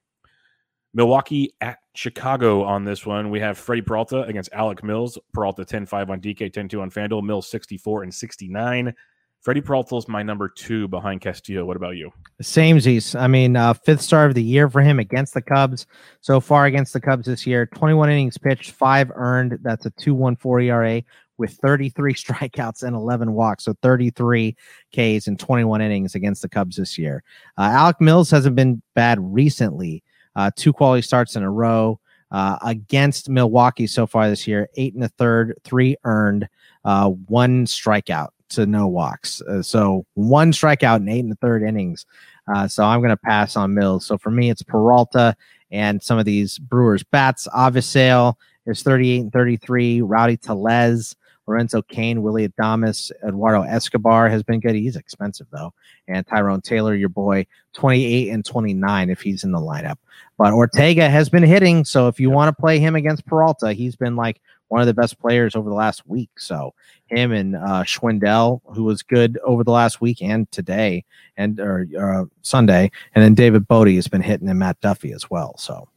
Milwaukee 0.95 1.53
at 1.61 1.79
Chicago 1.95 2.63
on 2.63 2.85
this 2.85 3.05
one. 3.05 3.31
We 3.31 3.41
have 3.41 3.59
Freddie 3.59 3.83
Peralta 3.83 4.23
against 4.23 4.53
Alec 4.53 4.83
Mills. 4.83 5.19
Peralta 5.35 5.65
10 5.65 5.87
5 5.87 6.11
on 6.11 6.21
DK, 6.21 6.53
10 6.53 6.69
2 6.69 6.81
on 6.81 6.91
FanDuel. 6.91 7.23
Mills 7.23 7.51
64 7.51 8.05
and 8.05 8.15
69. 8.15 8.95
Freddie 9.41 9.61
Peralta 9.61 9.97
is 9.97 10.09
my 10.09 10.23
number 10.23 10.49
two 10.49 10.89
behind 10.89 11.21
Castillo. 11.21 11.65
What 11.65 11.77
about 11.77 11.97
you? 11.97 12.11
Samesies. 12.43 13.19
I 13.19 13.29
mean, 13.29 13.55
uh, 13.55 13.73
fifth 13.75 14.01
star 14.01 14.27
of 14.27 14.35
the 14.35 14.43
year 14.43 14.69
for 14.69 14.83
him 14.83 14.99
against 14.99 15.35
the 15.35 15.43
Cubs. 15.43 15.87
So 16.21 16.41
far 16.41 16.67
against 16.67 16.93
the 16.93 17.01
Cubs 17.01 17.27
this 17.27 17.47
year, 17.47 17.67
21 17.67 18.11
innings 18.11 18.37
pitched, 18.37 18.73
five 18.73 19.13
earned. 19.15 19.59
That's 19.63 19.87
a 19.87 19.93
2.14 19.93 20.65
ERA 20.65 21.03
with 21.37 21.53
33 21.63 22.15
strikeouts 22.15 22.83
and 22.83 22.97
11 22.97 23.33
walks. 23.33 23.65
So 23.65 23.75
33 23.81 24.57
Ks 24.93 25.29
in 25.29 25.37
21 25.37 25.83
innings 25.83 26.17
against 26.17 26.43
the 26.43 26.49
Cubs 26.49 26.77
this 26.77 26.99
year. 26.99 27.23
Uh, 27.57 27.63
Alec 27.63 28.01
Mills 28.01 28.31
hasn't 28.33 28.57
been 28.57 28.83
bad 28.95 29.19
recently 29.21 30.03
uh, 30.39 30.53
two 30.55 30.73
quality 30.73 31.03
starts 31.03 31.35
in 31.35 31.43
a 31.43 31.51
row 31.51 31.99
uh, 32.31 32.59
against 32.65 33.29
Milwaukee 33.29 33.89
so 33.89 34.07
far 34.07 34.29
this 34.29 34.47
year. 34.47 34.71
Eight 34.77 34.95
and 34.95 35.03
a 35.03 35.09
third, 35.09 35.59
three 35.65 35.97
earned, 36.05 36.49
uh, 36.85 37.09
one 37.09 37.67
strikeout 37.67 38.29
to 38.51 38.65
no 38.65 38.87
walks. 38.87 39.43
Uh, 39.43 39.63
so 39.63 40.07
one 40.15 40.53
strikeout 40.53 40.99
in 40.99 41.09
eight 41.09 41.25
and 41.25 41.33
a 41.33 41.37
third 41.37 41.65
innings. 41.65 42.07
Uh, 42.55 42.69
so 42.69 42.85
I'm 42.85 43.01
going 43.01 43.11
to 43.11 43.17
pass 43.17 43.57
on 43.57 43.75
Mills. 43.75 44.07
So 44.07 44.17
for 44.17 44.31
me, 44.31 44.49
it's 44.49 44.63
Peralta 44.63 45.35
and 45.73 46.01
some 46.01 46.21
of 46.21 46.25
these 46.25 46.57
Brewers 46.57 47.03
bats. 47.03 47.49
Avisail 47.49 48.35
is 48.65 48.85
38 48.85 49.21
and 49.23 49.33
33. 49.33 50.03
Rowdy 50.03 50.37
Tellez 50.37 51.17
Lorenzo 51.49 51.81
Cain, 51.83 52.23
Willie 52.23 52.47
Adames, 52.47 53.11
Eduardo 53.27 53.63
Escobar 53.63 54.29
has 54.29 54.43
been 54.43 54.61
good. 54.61 54.75
He's 54.75 54.97
expensive 54.97 55.47
though. 55.51 55.73
And 56.07 56.27
Tyrone 56.27 56.61
Taylor, 56.61 56.95
your 56.95 57.09
boy, 57.09 57.47
28 57.73 58.29
and 58.29 58.45
29 58.45 59.11
if 59.11 59.23
he's 59.23 59.45
in 59.45 59.53
the 59.53 59.59
lineup. 59.59 59.97
But 60.37 60.53
Ortega 60.53 61.09
has 61.09 61.29
been 61.29 61.43
hitting. 61.43 61.85
So 61.85 62.07
if 62.07 62.21
you 62.21 62.31
want 62.31 62.55
to 62.55 62.61
play 62.61 62.79
him 62.79 62.95
against 62.95 63.27
Peralta, 63.27 63.73
he's 63.73 63.97
been 63.97 64.15
like 64.15 64.41
one 64.69 64.83
of 64.83 64.87
the 64.87 64.95
best 64.95 65.19
players 65.19 65.57
over 65.57 65.71
the 65.71 65.75
last 65.75 66.07
week. 66.07 66.31
So 66.39 66.75
him 67.07 67.33
and 67.33 67.57
uh, 67.57 67.83
Schwindel, 67.85 68.61
who 68.75 68.85
was 68.85 69.03
good 69.03 69.39
over 69.43 69.65
the 69.65 69.73
last 69.73 70.01
week 70.01 70.23
and 70.23 70.51
today 70.53 71.05
and 71.39 71.59
or 71.59 71.89
uh, 71.99 72.25
Sunday, 72.43 72.91
and 73.15 73.25
then 73.25 73.35
David 73.35 73.67
Bote 73.67 73.89
has 73.89 74.09
been 74.09 74.21
hitting 74.21 74.49
and 74.49 74.59
Matt 74.59 74.81
Duffy 74.81 75.13
as 75.13 75.31
well. 75.31 75.57
So 75.57 75.89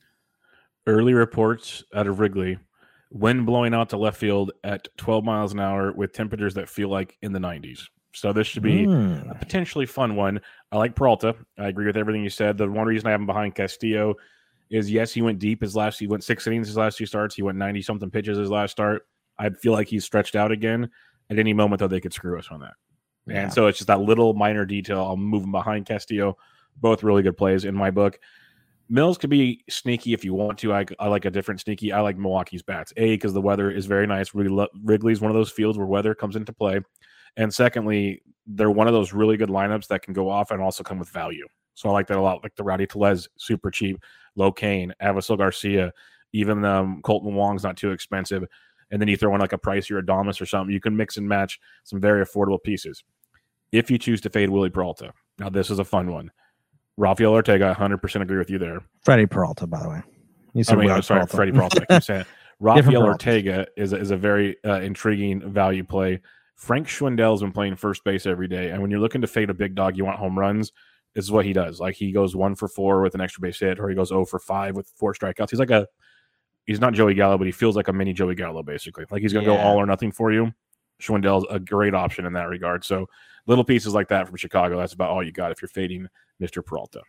early 0.87 1.13
reports 1.13 1.83
out 1.93 2.07
of 2.07 2.19
Wrigley 2.19 2.57
wind 3.11 3.45
blowing 3.45 3.73
out 3.73 3.89
to 3.89 3.97
left 3.97 4.17
field 4.17 4.51
at 4.63 4.87
12 4.97 5.23
miles 5.23 5.53
an 5.53 5.59
hour 5.59 5.91
with 5.91 6.13
temperatures 6.13 6.53
that 6.55 6.69
feel 6.69 6.89
like 6.89 7.17
in 7.21 7.33
the 7.33 7.39
90s. 7.39 7.81
So 8.13 8.33
this 8.33 8.47
should 8.47 8.63
be 8.63 8.85
mm. 8.85 9.29
a 9.29 9.35
potentially 9.35 9.85
fun 9.85 10.15
one. 10.15 10.41
I 10.71 10.77
like 10.77 10.95
Peralta. 10.95 11.35
I 11.57 11.67
agree 11.67 11.85
with 11.85 11.97
everything 11.97 12.23
you 12.23 12.29
said. 12.29 12.57
The 12.57 12.69
one 12.69 12.87
reason 12.87 13.07
I 13.07 13.11
have 13.11 13.21
him 13.21 13.25
behind 13.25 13.55
Castillo 13.55 14.15
is 14.69 14.91
yes, 14.91 15.13
he 15.13 15.21
went 15.21 15.39
deep 15.39 15.61
his 15.61 15.75
last. 15.75 15.99
He 15.99 16.07
went 16.07 16.23
six 16.23 16.47
innings 16.47 16.67
his 16.67 16.77
last 16.77 16.97
two 16.97 17.05
starts. 17.05 17.35
He 17.35 17.41
went 17.41 17.57
90 17.57 17.81
something 17.81 18.09
pitches 18.09 18.37
his 18.37 18.49
last 18.49 18.71
start. 18.71 19.07
I 19.37 19.49
feel 19.49 19.73
like 19.73 19.87
he's 19.87 20.05
stretched 20.05 20.35
out 20.35 20.51
again. 20.51 20.89
At 21.29 21.39
any 21.39 21.53
moment, 21.53 21.79
though, 21.79 21.87
they 21.87 22.01
could 22.01 22.13
screw 22.13 22.37
us 22.37 22.49
on 22.51 22.59
that. 22.61 22.73
Yeah. 23.27 23.43
And 23.43 23.53
so 23.53 23.67
it's 23.67 23.77
just 23.77 23.87
that 23.87 24.01
little 24.01 24.33
minor 24.33 24.65
detail. 24.65 24.99
I'll 24.99 25.17
move 25.17 25.43
him 25.43 25.51
behind 25.51 25.85
Castillo. 25.85 26.37
Both 26.77 27.03
really 27.03 27.23
good 27.23 27.37
plays 27.37 27.65
in 27.65 27.75
my 27.75 27.91
book. 27.91 28.19
Mills 28.91 29.17
could 29.17 29.29
be 29.29 29.63
sneaky 29.69 30.13
if 30.13 30.25
you 30.25 30.33
want 30.33 30.59
to. 30.59 30.73
I, 30.73 30.85
I 30.99 31.07
like 31.07 31.23
a 31.23 31.31
different 31.31 31.61
sneaky. 31.61 31.93
I 31.93 32.01
like 32.01 32.17
Milwaukee's 32.17 32.61
bats. 32.61 32.91
A 32.97 33.11
because 33.11 33.31
the 33.31 33.41
weather 33.41 33.71
is 33.71 33.85
very 33.85 34.05
nice. 34.05 34.33
Wrigley's 34.33 35.21
one 35.21 35.31
of 35.31 35.35
those 35.35 35.49
fields 35.49 35.77
where 35.77 35.87
weather 35.87 36.13
comes 36.13 36.35
into 36.35 36.51
play, 36.51 36.81
and 37.37 37.53
secondly, 37.53 38.21
they're 38.45 38.69
one 38.69 38.87
of 38.87 38.93
those 38.93 39.13
really 39.13 39.37
good 39.37 39.47
lineups 39.47 39.87
that 39.87 40.01
can 40.01 40.13
go 40.13 40.29
off 40.29 40.51
and 40.51 40.61
also 40.61 40.83
come 40.83 40.99
with 40.99 41.09
value. 41.09 41.47
So 41.73 41.87
I 41.87 41.93
like 41.93 42.07
that 42.07 42.17
a 42.17 42.21
lot. 42.21 42.43
Like 42.43 42.53
the 42.55 42.63
Rowdy 42.63 42.85
Tellez, 42.85 43.29
super 43.37 43.71
cheap. 43.71 43.97
Low 44.35 44.51
Cain, 44.51 44.93
Avisail 45.01 45.37
Garcia, 45.37 45.93
even 46.33 46.65
um, 46.65 47.01
Kolten 47.01 47.31
Wong's 47.31 47.63
not 47.63 47.77
too 47.77 47.91
expensive. 47.91 48.43
And 48.91 49.01
then 49.01 49.07
you 49.07 49.15
throw 49.15 49.33
in 49.35 49.39
like 49.39 49.53
a 49.53 49.57
Price 49.57 49.89
or 49.89 49.99
a 49.99 50.05
Damas 50.05 50.41
or 50.41 50.45
something. 50.45 50.73
You 50.73 50.81
can 50.81 50.97
mix 50.97 51.15
and 51.15 51.27
match 51.27 51.59
some 51.85 52.01
very 52.01 52.25
affordable 52.25 52.61
pieces. 52.61 53.03
If 53.71 53.89
you 53.89 53.97
choose 53.97 54.19
to 54.21 54.29
fade 54.29 54.49
Willie 54.49 54.69
Peralta, 54.69 55.13
now 55.39 55.47
this 55.47 55.69
is 55.69 55.79
a 55.79 55.85
fun 55.85 56.11
one. 56.11 56.31
Rafael 56.97 57.31
Ortega, 57.31 57.75
100% 57.77 58.21
agree 58.21 58.37
with 58.37 58.49
you 58.49 58.57
there. 58.57 58.81
Freddie 59.03 59.25
Peralta, 59.25 59.67
by 59.67 59.81
the 59.81 59.89
way. 59.89 60.01
You 60.53 60.63
said 60.63 60.77
I 60.77 60.81
mean, 60.81 60.91
I'm 60.91 61.01
sorry, 61.01 61.19
Peralta. 61.19 61.35
Freddie 61.35 61.51
Peralta. 61.51 61.85
I 61.89 61.93
keep 61.95 62.03
saying 62.03 62.25
Rafael 62.59 63.03
Ortega 63.03 63.67
is 63.77 63.93
a, 63.93 63.97
is 63.97 64.11
a 64.11 64.17
very 64.17 64.57
uh, 64.65 64.81
intriguing 64.81 65.51
value 65.51 65.83
play. 65.83 66.21
Frank 66.55 66.87
Schwindel's 66.87 67.41
been 67.41 67.51
playing 67.51 67.75
first 67.75 68.03
base 68.03 68.25
every 68.27 68.47
day, 68.47 68.69
and 68.69 68.81
when 68.81 68.91
you're 68.91 68.99
looking 68.99 69.21
to 69.21 69.27
fade 69.27 69.49
a 69.49 69.53
big 69.53 69.73
dog, 69.73 69.97
you 69.97 70.05
want 70.05 70.19
home 70.19 70.37
runs. 70.37 70.71
This 71.15 71.25
is 71.25 71.31
what 71.31 71.43
he 71.43 71.53
does. 71.53 71.79
Like 71.79 71.95
he 71.95 72.11
goes 72.11 72.35
one 72.35 72.55
for 72.55 72.67
four 72.67 73.01
with 73.01 73.15
an 73.15 73.21
extra 73.21 73.41
base 73.41 73.59
hit, 73.59 73.79
or 73.79 73.89
he 73.89 73.95
goes 73.95 74.09
0 74.09 74.25
for 74.25 74.39
five 74.39 74.75
with 74.75 74.87
four 74.95 75.13
strikeouts. 75.13 75.49
He's 75.49 75.59
like 75.59 75.71
a 75.71 75.87
he's 76.65 76.79
not 76.79 76.93
Joey 76.93 77.15
Gallo, 77.15 77.37
but 77.37 77.47
he 77.47 77.51
feels 77.51 77.75
like 77.75 77.87
a 77.87 77.93
mini 77.93 78.13
Joey 78.13 78.35
Gallo, 78.35 78.61
basically. 78.63 79.05
Like 79.09 79.21
he's 79.21 79.33
gonna 79.33 79.45
yeah. 79.47 79.57
go 79.57 79.61
all 79.61 79.77
or 79.77 79.85
nothing 79.85 80.11
for 80.11 80.31
you. 80.31 80.53
Schwindel's 81.01 81.45
a 81.49 81.59
great 81.59 81.95
option 81.95 82.25
in 82.25 82.33
that 82.33 82.47
regard. 82.47 82.85
So 82.85 83.07
little 83.47 83.63
pieces 83.63 83.93
like 83.93 84.07
that 84.09 84.27
from 84.27 84.37
Chicago, 84.37 84.77
that's 84.77 84.93
about 84.93 85.09
all 85.09 85.23
you 85.23 85.31
got 85.31 85.51
if 85.51 85.61
you're 85.61 85.69
fading 85.69 86.07
Mr. 86.41 86.65
Peralta. 86.65 87.01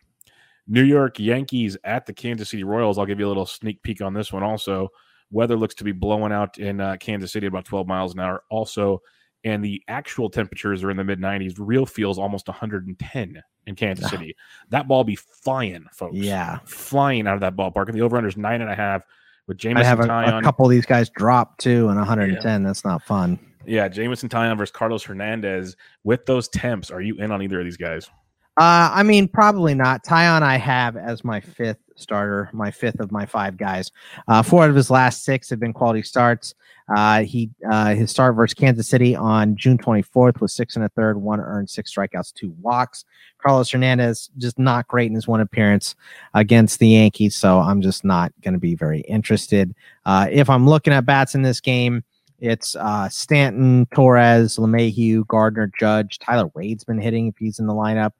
New 0.67 0.83
York 0.83 1.19
Yankees 1.19 1.77
at 1.83 2.05
the 2.05 2.13
Kansas 2.13 2.49
City 2.49 2.63
Royals. 2.63 2.97
I'll 2.97 3.05
give 3.05 3.19
you 3.19 3.27
a 3.27 3.29
little 3.29 3.45
sneak 3.45 3.81
peek 3.83 4.01
on 4.01 4.13
this 4.13 4.31
one 4.31 4.43
also. 4.43 4.89
Weather 5.31 5.57
looks 5.57 5.75
to 5.75 5.83
be 5.83 5.91
blowing 5.91 6.31
out 6.31 6.57
in 6.57 6.79
uh, 6.79 6.95
Kansas 6.99 7.31
City 7.31 7.47
about 7.47 7.65
12 7.65 7.87
miles 7.87 8.13
an 8.13 8.19
hour. 8.19 8.43
Also, 8.49 9.01
and 9.43 9.63
the 9.63 9.81
actual 9.87 10.29
temperatures 10.29 10.83
are 10.83 10.91
in 10.91 10.97
the 10.97 11.03
mid 11.03 11.19
90s. 11.19 11.55
Real 11.57 11.85
feels 11.85 12.17
almost 12.17 12.47
110 12.47 13.43
in 13.65 13.75
Kansas 13.75 14.09
City. 14.09 14.35
That 14.69 14.87
ball 14.87 15.03
be 15.03 15.15
flying, 15.15 15.85
folks. 15.91 16.15
Yeah, 16.15 16.59
flying 16.65 17.27
out 17.27 17.35
of 17.35 17.41
that 17.41 17.55
ballpark. 17.55 17.87
And 17.87 17.97
the 17.97 18.01
over 18.01 18.15
under 18.15 18.29
is 18.29 18.37
nine 18.37 18.61
and 18.61 18.71
a 18.71 18.75
half. 18.75 19.03
With 19.47 19.57
Jameson 19.57 19.85
I 19.85 19.89
have 19.89 19.99
a, 19.99 20.37
a 20.37 20.41
couple 20.41 20.65
of 20.65 20.71
these 20.71 20.85
guys 20.85 21.09
drop 21.09 21.57
too, 21.57 21.89
and 21.89 21.97
110. 21.97 22.61
Yeah. 22.61 22.65
That's 22.65 22.85
not 22.85 23.03
fun. 23.03 23.37
Yeah, 23.65 23.87
Jameson 23.87 24.29
Taillon 24.29 24.57
versus 24.57 24.71
Carlos 24.71 25.03
Hernandez. 25.03 25.75
With 26.03 26.25
those 26.25 26.47
temps, 26.47 26.91
are 26.91 27.01
you 27.01 27.15
in 27.17 27.31
on 27.31 27.41
either 27.41 27.59
of 27.59 27.65
these 27.65 27.77
guys? 27.77 28.09
Uh, 28.55 28.91
I 28.93 29.01
mean, 29.01 29.27
probably 29.27 29.73
not. 29.73 30.03
Taillon, 30.03 30.43
I 30.43 30.57
have 30.57 30.95
as 30.95 31.23
my 31.23 31.39
fifth 31.39 31.79
starter, 31.95 32.49
my 32.53 32.69
fifth 32.69 32.99
of 32.99 33.11
my 33.11 33.25
five 33.25 33.57
guys. 33.57 33.91
Uh, 34.27 34.43
four 34.43 34.63
out 34.63 34.69
of 34.69 34.75
his 34.75 34.91
last 34.91 35.23
six 35.23 35.49
have 35.49 35.59
been 35.59 35.73
quality 35.73 36.03
starts. 36.03 36.53
Uh, 36.95 37.23
he 37.23 37.49
uh, 37.71 37.95
his 37.95 38.11
start 38.11 38.35
versus 38.35 38.53
Kansas 38.53 38.87
City 38.87 39.15
on 39.15 39.55
June 39.55 39.77
24th 39.77 40.41
was 40.41 40.53
six 40.53 40.75
and 40.75 40.83
a 40.83 40.89
third, 40.89 41.17
one 41.17 41.39
earned, 41.39 41.69
six 41.69 41.93
strikeouts, 41.95 42.33
two 42.33 42.53
walks. 42.61 43.05
Carlos 43.41 43.71
Hernandez 43.71 44.29
just 44.37 44.59
not 44.59 44.87
great 44.87 45.07
in 45.07 45.15
his 45.15 45.27
one 45.27 45.41
appearance 45.41 45.95
against 46.33 46.79
the 46.79 46.89
Yankees, 46.89 47.35
so 47.35 47.59
I'm 47.59 47.81
just 47.81 48.03
not 48.03 48.33
going 48.41 48.53
to 48.53 48.59
be 48.59 48.75
very 48.75 49.01
interested. 49.01 49.73
Uh, 50.05 50.27
if 50.29 50.49
I'm 50.49 50.67
looking 50.67 50.93
at 50.93 51.05
bats 51.05 51.35
in 51.35 51.41
this 51.41 51.59
game, 51.59 52.03
it's 52.43 52.75
uh, 52.75 53.07
Stanton, 53.07 53.87
Torres, 53.95 54.57
LeMahieu, 54.57 55.25
Gardner, 55.27 55.71
Judge. 55.79 56.19
Tyler 56.19 56.51
Wade's 56.53 56.83
been 56.83 56.99
hitting 56.99 57.27
if 57.27 57.37
he's 57.37 57.57
in 57.57 57.67
the 57.67 57.73
lineup. 57.73 58.11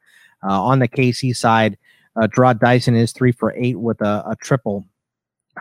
Uh, 0.41 0.63
on 0.63 0.79
the 0.79 0.87
KC 0.87 1.35
side, 1.35 1.77
uh, 2.15 2.27
Jarrod 2.27 2.61
Dyson 2.61 2.95
is 2.95 3.11
three 3.11 3.33
for 3.33 3.53
eight 3.57 3.77
with 3.77 3.99
a, 3.99 4.23
a 4.25 4.37
triple 4.39 4.85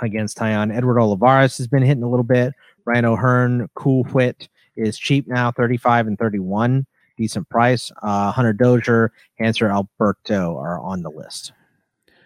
against 0.00 0.38
Taillon. 0.38 0.72
Edward 0.72 1.00
Olivares 1.00 1.58
has 1.58 1.66
been 1.66 1.82
hitting 1.82 2.04
a 2.04 2.08
little 2.08 2.22
bit. 2.22 2.52
Ryan 2.84 3.06
O'Hearn, 3.06 3.68
Cool 3.74 4.04
Whit 4.04 4.48
is 4.76 4.96
cheap 4.96 5.26
now, 5.26 5.50
35 5.50 6.06
and 6.06 6.16
31. 6.16 6.86
Decent 7.16 7.48
price. 7.48 7.90
Uh, 8.00 8.30
Hunter 8.30 8.52
Dozier, 8.52 9.12
Hanser 9.40 9.72
Alberto 9.72 10.56
are 10.56 10.78
on 10.78 11.02
the 11.02 11.10
list. 11.10 11.52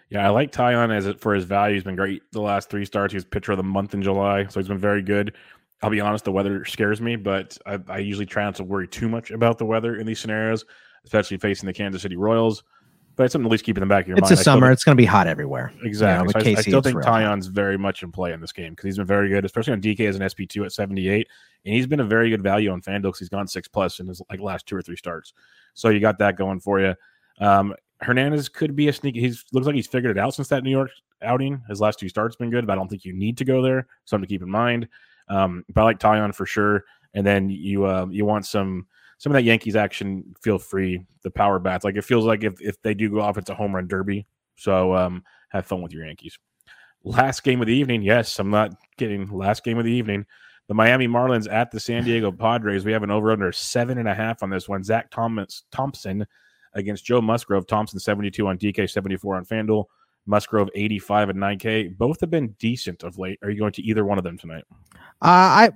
Yeah, 0.09 0.25
I 0.25 0.29
like 0.29 0.51
Taillon 0.51 0.95
as 0.95 1.05
it 1.05 1.19
for 1.19 1.33
his 1.33 1.43
value. 1.43 1.75
He's 1.75 1.83
been 1.83 1.97
great 1.97 2.21
the 2.31 2.41
last 2.41 2.69
three 2.69 2.85
starts. 2.85 3.11
He 3.11 3.17
was 3.17 3.25
pitcher 3.25 3.51
of 3.51 3.57
the 3.57 3.63
month 3.63 3.93
in 3.93 4.01
July, 4.01 4.45
so 4.47 4.59
he's 4.59 4.69
been 4.69 4.77
very 4.77 5.01
good. 5.01 5.33
I'll 5.81 5.89
be 5.89 6.01
honest, 6.01 6.25
the 6.25 6.31
weather 6.31 6.65
scares 6.65 7.01
me, 7.01 7.15
but 7.15 7.57
I, 7.65 7.79
I 7.87 7.97
usually 7.99 8.25
try 8.25 8.43
not 8.43 8.55
to 8.55 8.63
worry 8.63 8.87
too 8.87 9.07
much 9.07 9.31
about 9.31 9.57
the 9.57 9.65
weather 9.65 9.95
in 9.95 10.07
these 10.07 10.19
scenarios 10.19 10.65
especially 11.07 11.37
facing 11.37 11.67
the 11.67 11.73
Kansas 11.73 12.01
City 12.01 12.15
Royals. 12.15 12.63
But 13.15 13.23
it's 13.23 13.31
something 13.31 13.47
at 13.47 13.51
least 13.51 13.63
keep 13.63 13.77
in 13.77 13.81
the 13.81 13.87
back 13.87 14.03
of 14.03 14.09
your 14.09 14.17
it's 14.17 14.25
mind. 14.25 14.33
It's 14.33 14.41
a 14.41 14.43
summer. 14.43 14.67
Think, 14.67 14.73
it's 14.73 14.83
going 14.83 14.95
to 14.95 15.01
be 15.01 15.05
hot 15.05 15.25
everywhere. 15.25 15.73
Exactly. 15.83 16.27
You 16.27 16.33
know, 16.33 16.39
so 16.39 16.49
I, 16.51 16.59
I, 16.59 16.61
still 16.61 16.81
think 16.83 16.97
Taillon's 16.97 17.47
very 17.47 17.75
much 17.75 18.03
in 18.03 18.11
play 18.11 18.31
in 18.31 18.39
this 18.39 18.51
game 18.51 18.73
because 18.73 18.85
he's 18.85 18.97
been 18.97 19.07
very 19.07 19.27
good, 19.29 19.43
especially 19.43 19.73
on 19.73 19.81
DK 19.81 20.01
as 20.01 20.15
an 20.17 20.21
SP2 20.21 20.65
at 20.65 20.71
78. 20.71 21.27
And 21.65 21.73
he's 21.73 21.87
been 21.87 21.99
a 21.99 22.05
very 22.05 22.29
good 22.29 22.43
value 22.43 22.69
on 22.69 22.79
FanDuel 22.79 23.01
because 23.01 23.19
he's 23.19 23.29
gone 23.29 23.47
six 23.47 23.67
plus 23.67 23.99
in 23.99 24.05
his 24.05 24.21
like 24.29 24.39
last 24.39 24.67
two 24.67 24.75
or 24.75 24.83
three 24.83 24.97
starts. 24.97 25.33
So 25.73 25.89
you 25.89 25.99
got 25.99 26.19
that 26.19 26.37
going 26.37 26.59
for 26.59 26.79
you. 26.79 26.93
Um, 27.39 27.73
Hernandez 28.01 28.49
could 28.49 28.75
be 28.75 28.87
a 28.87 28.93
sneaky. 28.93 29.19
He's 29.19 29.45
looks 29.51 29.65
like 29.65 29.75
he's 29.75 29.87
figured 29.87 30.15
it 30.15 30.19
out 30.19 30.35
since 30.35 30.49
that 30.49 30.63
New 30.63 30.69
York 30.69 30.91
outing. 31.23 31.59
His 31.67 31.81
last 31.81 31.97
two 31.97 32.09
starts 32.09 32.35
been 32.35 32.51
good, 32.51 32.67
but 32.67 32.73
I 32.73 32.75
don't 32.75 32.87
think 32.87 33.03
you 33.03 33.13
need 33.13 33.39
to 33.39 33.45
go 33.45 33.63
there. 33.63 33.87
Something 34.05 34.27
to 34.27 34.31
keep 34.31 34.43
in 34.43 34.49
mind. 34.51 34.87
Um, 35.29 35.63
but 35.73 35.81
I 35.81 35.85
like 35.85 35.99
Taillon 35.99 36.33
for 36.33 36.45
sure. 36.45 36.83
And 37.13 37.25
then 37.25 37.49
you 37.49 37.85
uh, 37.85 38.07
you 38.09 38.25
want 38.25 38.45
some 38.45 38.87
some 39.17 39.31
of 39.31 39.35
that 39.35 39.43
Yankees 39.43 39.75
action, 39.75 40.35
feel 40.41 40.59
free. 40.59 41.03
The 41.23 41.31
power 41.31 41.59
bats, 41.59 41.83
like 41.83 41.95
it 41.95 42.03
feels 42.03 42.25
like 42.25 42.43
if, 42.43 42.61
if 42.61 42.81
they 42.81 42.93
do 42.93 43.09
go 43.09 43.21
off, 43.21 43.37
it's 43.37 43.49
a 43.49 43.55
home 43.55 43.75
run 43.75 43.87
derby. 43.87 44.27
So 44.55 44.95
um, 44.95 45.23
have 45.49 45.65
fun 45.65 45.81
with 45.81 45.91
your 45.91 46.05
Yankees. 46.05 46.37
Last 47.03 47.43
game 47.43 47.61
of 47.61 47.67
the 47.67 47.73
evening. 47.73 48.01
Yes, 48.01 48.37
I'm 48.39 48.49
not 48.49 48.73
kidding. 48.97 49.29
Last 49.31 49.63
game 49.63 49.77
of 49.77 49.85
the 49.85 49.91
evening. 49.91 50.25
The 50.67 50.73
Miami 50.73 51.07
Marlins 51.07 51.51
at 51.51 51.71
the 51.71 51.79
San 51.79 52.03
Diego 52.03 52.31
Padres. 52.31 52.83
We 52.83 52.91
have 52.91 53.03
an 53.03 53.11
over 53.11 53.31
under 53.31 53.51
seven 53.51 53.97
and 53.97 54.07
a 54.07 54.13
half 54.13 54.43
on 54.43 54.49
this 54.49 54.67
one. 54.67 54.83
Zach 54.83 55.09
Thomas 55.09 55.63
Thompson 55.71 56.25
against 56.73 57.05
Joe 57.05 57.21
Musgrove. 57.21 57.67
Thompson 57.67 57.99
72 57.99 58.45
on 58.45 58.57
DK, 58.57 58.89
74 58.89 59.37
on 59.37 59.45
FanDuel. 59.45 59.85
Musgrove 60.27 60.69
85 60.75 61.29
and 61.29 61.39
9K. 61.39 61.97
Both 61.97 62.19
have 62.21 62.29
been 62.29 62.49
decent 62.59 63.03
of 63.03 63.17
late. 63.17 63.39
Are 63.41 63.49
you 63.49 63.59
going 63.59 63.73
to 63.73 63.81
either 63.81 64.05
one 64.05 64.17
of 64.17 64.23
them 64.23 64.37
tonight? 64.37 64.65
Uh, 65.21 65.25
I 65.25 65.69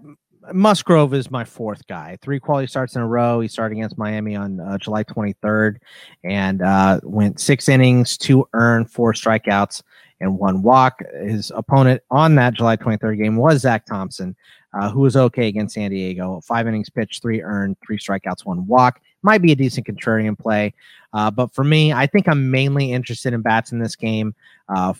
Musgrove 0.53 1.13
is 1.13 1.29
my 1.29 1.43
fourth 1.43 1.86
guy. 1.88 2.17
Three 2.22 2.39
quality 2.39 2.67
starts 2.67 2.96
in 2.96 3.01
a 3.01 3.08
row. 3.08 3.39
He 3.39 3.48
started 3.48 3.77
against 3.77 3.98
Miami 3.98 4.36
on 4.36 4.60
uh, 4.60 4.77
July 4.77 5.03
23rd 5.03 5.77
and 6.24 6.62
uh, 6.62 7.00
went 7.03 7.39
six 7.39 7.70
innings, 7.70 8.17
two 8.17 8.48
earned, 8.53 8.89
four 8.89 9.13
strikeouts, 9.13 9.84
and 10.20 10.38
one 10.38 10.62
walk. 10.63 11.01
His 11.24 11.51
opponent 11.55 12.01
on 12.10 12.36
that 12.36 12.55
July 12.55 12.75
23rd 12.75 13.22
game 13.22 13.36
was 13.38 13.62
Zach 13.62 13.86
Thompson, 13.86 14.36
uh, 14.74 14.89
who 14.89 15.01
was 15.01 15.15
okay 15.15 15.48
against 15.48 15.75
San 15.75 15.91
Diego. 15.91 16.41
Five 16.41 16.67
innings 16.67 16.89
pitched, 16.89 17.22
three 17.22 17.41
earned, 17.41 17.77
three 17.86 18.00
strikeouts, 18.00 18.46
one 18.46 18.65
walk. 18.65 19.00
Might 19.24 19.42
be 19.42 19.51
a 19.51 19.56
decent 19.56 19.86
contrarian 19.86 20.38
play. 20.38 20.74
Uh, 21.13 21.30
but 21.30 21.54
for 21.54 21.63
me, 21.63 21.92
I 21.92 22.08
think 22.08 22.28
I'm 22.28 22.51
mainly 22.51 22.92
interested 22.92 23.34
in 23.34 23.42
bats 23.42 23.72
in 23.72 23.80
this 23.80 23.96
game. 23.96 24.34
Uh, 24.70 24.94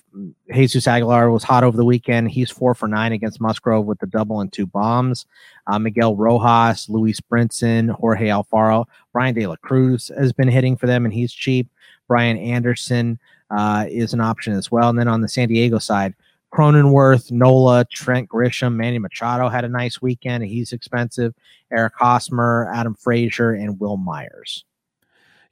Jesus 0.54 0.88
Aguilar 0.88 1.32
was 1.32 1.44
hot 1.44 1.64
over 1.64 1.78
the 1.78 1.86
weekend. 1.86 2.30
He's 2.30 2.52
four 2.52 2.76
for 2.76 2.88
nine 2.88 3.14
against 3.14 3.40
Musgrove 3.40 3.86
with 3.86 4.00
the 4.00 4.08
double 4.08 4.42
and 4.42 4.52
two 4.52 4.66
bombs. 4.66 5.26
Uh, 5.68 5.80
Miguel 5.80 6.16
Rojas, 6.16 6.90
Lewis 6.90 7.22
Brinson, 7.22 7.90
Jorge 7.90 8.28
Alfaro, 8.28 8.86
Bryan 9.14 9.34
De 9.34 9.48
La 9.48 9.56
Cruz 9.56 10.12
has 10.18 10.34
been 10.34 10.50
hitting 10.50 10.76
for 10.76 10.88
them, 10.88 11.06
and 11.06 11.14
he's 11.14 11.32
cheap. 11.32 11.70
Brian 12.08 12.38
Anderson 12.38 13.18
uh, 13.50 13.86
is 13.90 14.14
an 14.14 14.20
option 14.20 14.54
as 14.54 14.70
well. 14.70 14.90
And 14.90 15.00
then 15.00 15.08
on 15.08 15.22
the 15.22 15.30
San 15.30 15.48
Diego 15.48 15.80
side, 15.80 16.14
Cronenworth, 16.54 17.32
Nola, 17.32 17.86
Trent 17.92 18.28
Grisham, 18.28 18.76
Manny 18.76 19.00
Machado 19.00 19.48
had 19.48 19.64
a 19.64 19.70
nice 19.70 20.02
weekend. 20.02 20.44
He's 20.44 20.74
expensive. 20.74 21.34
Eric 21.72 21.94
Hosmer, 21.98 22.70
Adam 22.74 22.94
Frazier, 22.94 23.54
and 23.54 23.80
Wil 23.80 23.98
Myers. 23.98 24.66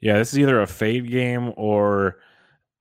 Yeah, 0.00 0.18
this 0.18 0.32
is 0.32 0.38
either 0.38 0.60
a 0.60 0.66
fade 0.66 1.10
game 1.10 1.52
or 1.56 2.18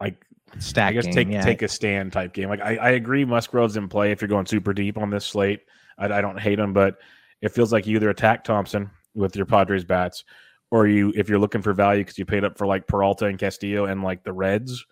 like 0.01 0.25
stack. 0.57 0.89
I 0.89 0.93
guess 0.93 1.05
game, 1.05 1.13
take 1.13 1.27
yeah. 1.29 1.41
take 1.41 1.61
a 1.61 1.67
stand 1.67 2.11
type 2.11 2.33
game. 2.33 2.49
Like 2.49 2.61
I, 2.61 2.75
I 2.77 2.89
agree, 2.91 3.25
Musgrove's 3.25 3.77
in 3.77 3.88
play 3.88 4.11
if 4.11 4.21
you're 4.21 4.27
going 4.27 4.45
super 4.45 4.73
deep 4.73 4.97
on 4.97 5.09
this 5.09 5.25
slate. 5.25 5.61
I, 5.97 6.05
I 6.05 6.21
don't 6.21 6.39
hate 6.39 6.59
him, 6.59 6.73
but 6.73 6.97
it 7.41 7.49
feels 7.49 7.71
like 7.71 7.88
you 7.88 7.95
either 7.95 8.09
attack 8.09 8.43
Thompson 8.43 8.89
with 9.15 9.35
your 9.35 9.45
Padres 9.45 9.85
bats, 9.85 10.23
or 10.71 10.88
you 10.88 11.13
if 11.15 11.29
you're 11.29 11.39
looking 11.39 11.61
for 11.61 11.73
value 11.73 12.03
because 12.03 12.17
you 12.17 12.25
paid 12.25 12.43
up 12.43 12.57
for 12.57 12.67
like 12.67 12.88
Peralta 12.88 13.25
and 13.25 13.39
Castillo 13.39 13.85
and 13.85 14.03
like 14.03 14.23
the 14.23 14.33
Reds, 14.33 14.85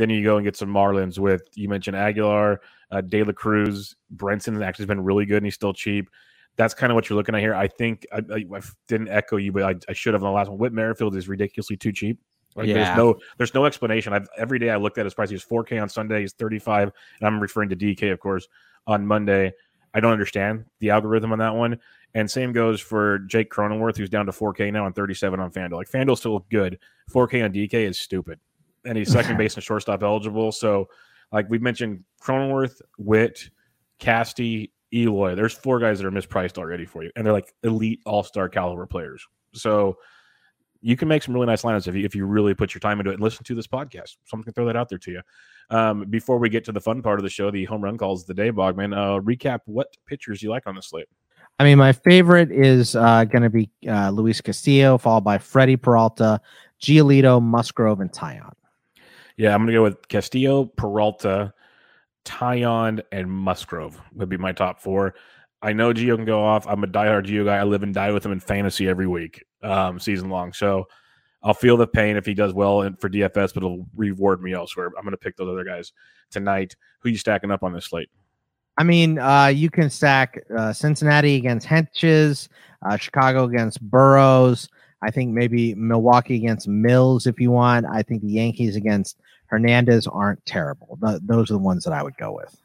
then 0.00 0.10
you 0.10 0.24
go 0.24 0.36
and 0.36 0.44
get 0.44 0.56
some 0.56 0.68
Marlins 0.68 1.18
with 1.18 1.42
you 1.54 1.68
mentioned 1.68 1.96
Aguilar, 1.96 2.60
uh, 2.90 3.00
De 3.00 3.22
La 3.22 3.32
Cruz, 3.32 3.96
Brinson 4.16 4.64
actually 4.64 4.84
has 4.84 4.88
been 4.88 5.04
really 5.04 5.26
good 5.26 5.38
and 5.38 5.46
he's 5.46 5.54
still 5.54 5.72
cheap 5.72 6.08
that's 6.56 6.74
kind 6.74 6.92
of 6.92 6.94
what 6.94 7.08
you're 7.08 7.16
looking 7.16 7.34
at 7.34 7.40
here. 7.40 7.54
I 7.54 7.68
think 7.68 8.06
I, 8.12 8.18
I, 8.18 8.44
I 8.54 8.60
didn't 8.86 9.08
echo 9.08 9.36
you, 9.36 9.50
but 9.50 9.62
I, 9.62 9.74
I, 9.88 9.92
should 9.94 10.12
have 10.12 10.22
on 10.22 10.28
the 10.28 10.34
last 10.34 10.50
one. 10.50 10.58
Whit 10.58 10.72
Merrifield 10.72 11.16
is 11.16 11.28
ridiculously 11.28 11.76
too 11.76 11.92
cheap. 11.92 12.18
Like 12.56 12.66
yeah. 12.66 12.74
there's 12.74 12.96
no 12.96 13.16
there's 13.38 13.54
no 13.54 13.64
explanation. 13.64 14.12
I've 14.12 14.28
every 14.36 14.58
day 14.58 14.70
I 14.70 14.76
looked 14.76 14.98
at 14.98 15.06
his 15.06 15.14
price. 15.14 15.30
He's 15.30 15.44
4K 15.44 15.80
on 15.80 15.88
Sunday. 15.88 16.20
He's 16.20 16.32
35, 16.32 16.90
and 17.20 17.26
I'm 17.26 17.40
referring 17.40 17.68
to 17.70 17.76
DK, 17.76 18.12
of 18.12 18.20
course, 18.20 18.48
on 18.86 19.06
Monday. 19.06 19.52
I 19.94 20.00
don't 20.00 20.12
understand 20.12 20.64
the 20.80 20.90
algorithm 20.90 21.32
on 21.32 21.38
that 21.38 21.54
one. 21.54 21.78
And 22.14 22.28
same 22.28 22.52
goes 22.52 22.80
for 22.80 23.20
Jake 23.20 23.50
Cronenworth, 23.50 23.96
who's 23.96 24.10
down 24.10 24.26
to 24.26 24.32
4K 24.32 24.72
now 24.72 24.84
on 24.84 24.92
37 24.92 25.38
on 25.38 25.50
FanDuel. 25.52 25.76
Like 25.76 25.88
FanDuel 25.88 26.18
still 26.18 26.44
good. 26.50 26.78
4K 27.12 27.44
on 27.44 27.52
DK 27.52 27.74
is 27.74 28.00
stupid, 28.00 28.40
he's 28.96 29.12
second 29.12 29.36
base 29.36 29.54
and 29.54 29.62
shortstop 29.64 30.02
eligible. 30.02 30.52
So 30.52 30.88
Like 31.32 31.48
we've 31.48 31.62
mentioned, 31.62 32.04
Cronenworth, 32.22 32.80
Whit, 32.98 33.50
Casty, 34.00 34.70
Eloy. 34.92 35.34
There's 35.34 35.52
four 35.52 35.78
guys 35.78 35.98
that 35.98 36.06
are 36.06 36.10
mispriced 36.10 36.58
already 36.58 36.84
for 36.86 37.04
you, 37.04 37.10
and 37.14 37.24
they're 37.24 37.32
like 37.32 37.52
elite 37.62 38.00
all 38.04 38.22
star 38.22 38.48
caliber 38.48 38.86
players. 38.86 39.24
So 39.54 39.98
you 40.82 40.96
can 40.96 41.08
make 41.08 41.22
some 41.22 41.34
really 41.34 41.46
nice 41.46 41.62
lineups 41.62 41.86
if 41.86 41.94
you 41.94 42.04
if 42.04 42.14
you 42.14 42.24
really 42.24 42.54
put 42.54 42.74
your 42.74 42.80
time 42.80 42.98
into 42.98 43.10
it 43.10 43.14
and 43.14 43.22
listen 43.22 43.44
to 43.44 43.54
this 43.54 43.66
podcast. 43.66 44.16
Someone 44.24 44.44
can 44.44 44.52
throw 44.52 44.66
that 44.66 44.76
out 44.76 44.88
there 44.88 44.98
to 44.98 45.10
you. 45.12 45.20
Um, 45.70 46.04
before 46.10 46.38
we 46.38 46.48
get 46.48 46.64
to 46.64 46.72
the 46.72 46.80
fun 46.80 47.02
part 47.02 47.20
of 47.20 47.22
the 47.22 47.30
show, 47.30 47.50
the 47.50 47.64
home 47.64 47.82
run 47.82 47.96
calls 47.96 48.22
of 48.22 48.26
the 48.26 48.34
day, 48.34 48.50
Bogman. 48.50 48.96
Uh, 48.96 49.20
recap 49.20 49.60
what 49.66 49.96
pitchers 50.06 50.42
you 50.42 50.50
like 50.50 50.66
on 50.66 50.74
the 50.74 50.82
slate. 50.82 51.06
I 51.60 51.64
mean, 51.64 51.78
my 51.78 51.92
favorite 51.92 52.50
is 52.50 52.96
uh, 52.96 53.24
going 53.24 53.42
to 53.42 53.50
be 53.50 53.70
uh, 53.86 54.10
Luis 54.10 54.40
Castillo, 54.40 54.96
followed 54.96 55.24
by 55.24 55.36
Freddie 55.36 55.76
Peralta, 55.76 56.40
Giolito, 56.80 57.40
Musgrove, 57.40 58.00
and 58.00 58.10
Taillon. 58.10 58.52
Yeah, 59.36 59.54
I'm 59.54 59.66
to 59.66 59.72
go 59.72 59.82
with 59.82 60.08
Castillo, 60.08 60.66
Peralta, 60.66 61.52
Taillon, 62.24 63.02
and 63.12 63.30
Musgrove 63.30 64.00
would 64.14 64.28
be 64.28 64.36
my 64.36 64.52
top 64.52 64.80
four. 64.80 65.14
I 65.62 65.72
know 65.72 65.92
Gio 65.92 66.16
can 66.16 66.24
go 66.24 66.42
off. 66.42 66.66
I'm 66.66 66.84
a 66.84 66.86
diehard 66.86 67.26
Gio 67.26 67.44
guy. 67.44 67.56
I 67.56 67.64
live 67.64 67.82
and 67.82 67.94
die 67.94 68.12
with 68.12 68.24
him 68.24 68.32
in 68.32 68.40
fantasy 68.40 68.88
every 68.88 69.06
week, 69.06 69.44
um, 69.62 70.00
season 70.00 70.30
long. 70.30 70.52
So 70.52 70.86
I'll 71.42 71.54
feel 71.54 71.76
the 71.76 71.86
pain 71.86 72.16
if 72.16 72.26
he 72.26 72.34
does 72.34 72.52
well 72.52 72.82
for 72.98 73.08
DFS, 73.08 73.54
but 73.54 73.58
it'll 73.58 73.86
reward 73.94 74.42
me 74.42 74.52
elsewhere. 74.52 74.86
I'm 74.86 75.04
going 75.04 75.12
to 75.12 75.18
pick 75.18 75.36
those 75.36 75.48
other 75.48 75.64
guys 75.64 75.92
tonight. 76.30 76.76
Who 77.00 77.10
you 77.10 77.18
stacking 77.18 77.50
up 77.50 77.62
on 77.62 77.72
this 77.72 77.86
slate? 77.86 78.10
I 78.78 78.84
mean, 78.84 79.18
uh, 79.18 79.46
you 79.46 79.68
can 79.70 79.90
stack 79.90 80.40
uh, 80.56 80.72
Cincinnati 80.72 81.36
against 81.36 81.66
Hentges, 81.66 82.48
uh, 82.88 82.96
Chicago 82.96 83.44
against 83.44 83.80
Burrows. 83.82 84.68
I 85.02 85.10
think 85.10 85.32
maybe 85.32 85.74
Milwaukee 85.74 86.36
against 86.36 86.68
Mills 86.68 87.26
if 87.26 87.40
you 87.40 87.50
want. 87.50 87.86
I 87.86 88.02
think 88.02 88.22
the 88.22 88.32
Yankees 88.32 88.76
against 88.76 89.18
Hernandez 89.46 90.06
aren't 90.06 90.44
terrible. 90.46 90.98
Th- 91.04 91.20
those 91.22 91.50
are 91.50 91.54
the 91.54 91.58
ones 91.58 91.84
that 91.84 91.92
I 91.92 92.02
would 92.02 92.16
go 92.16 92.32
with. 92.32 92.56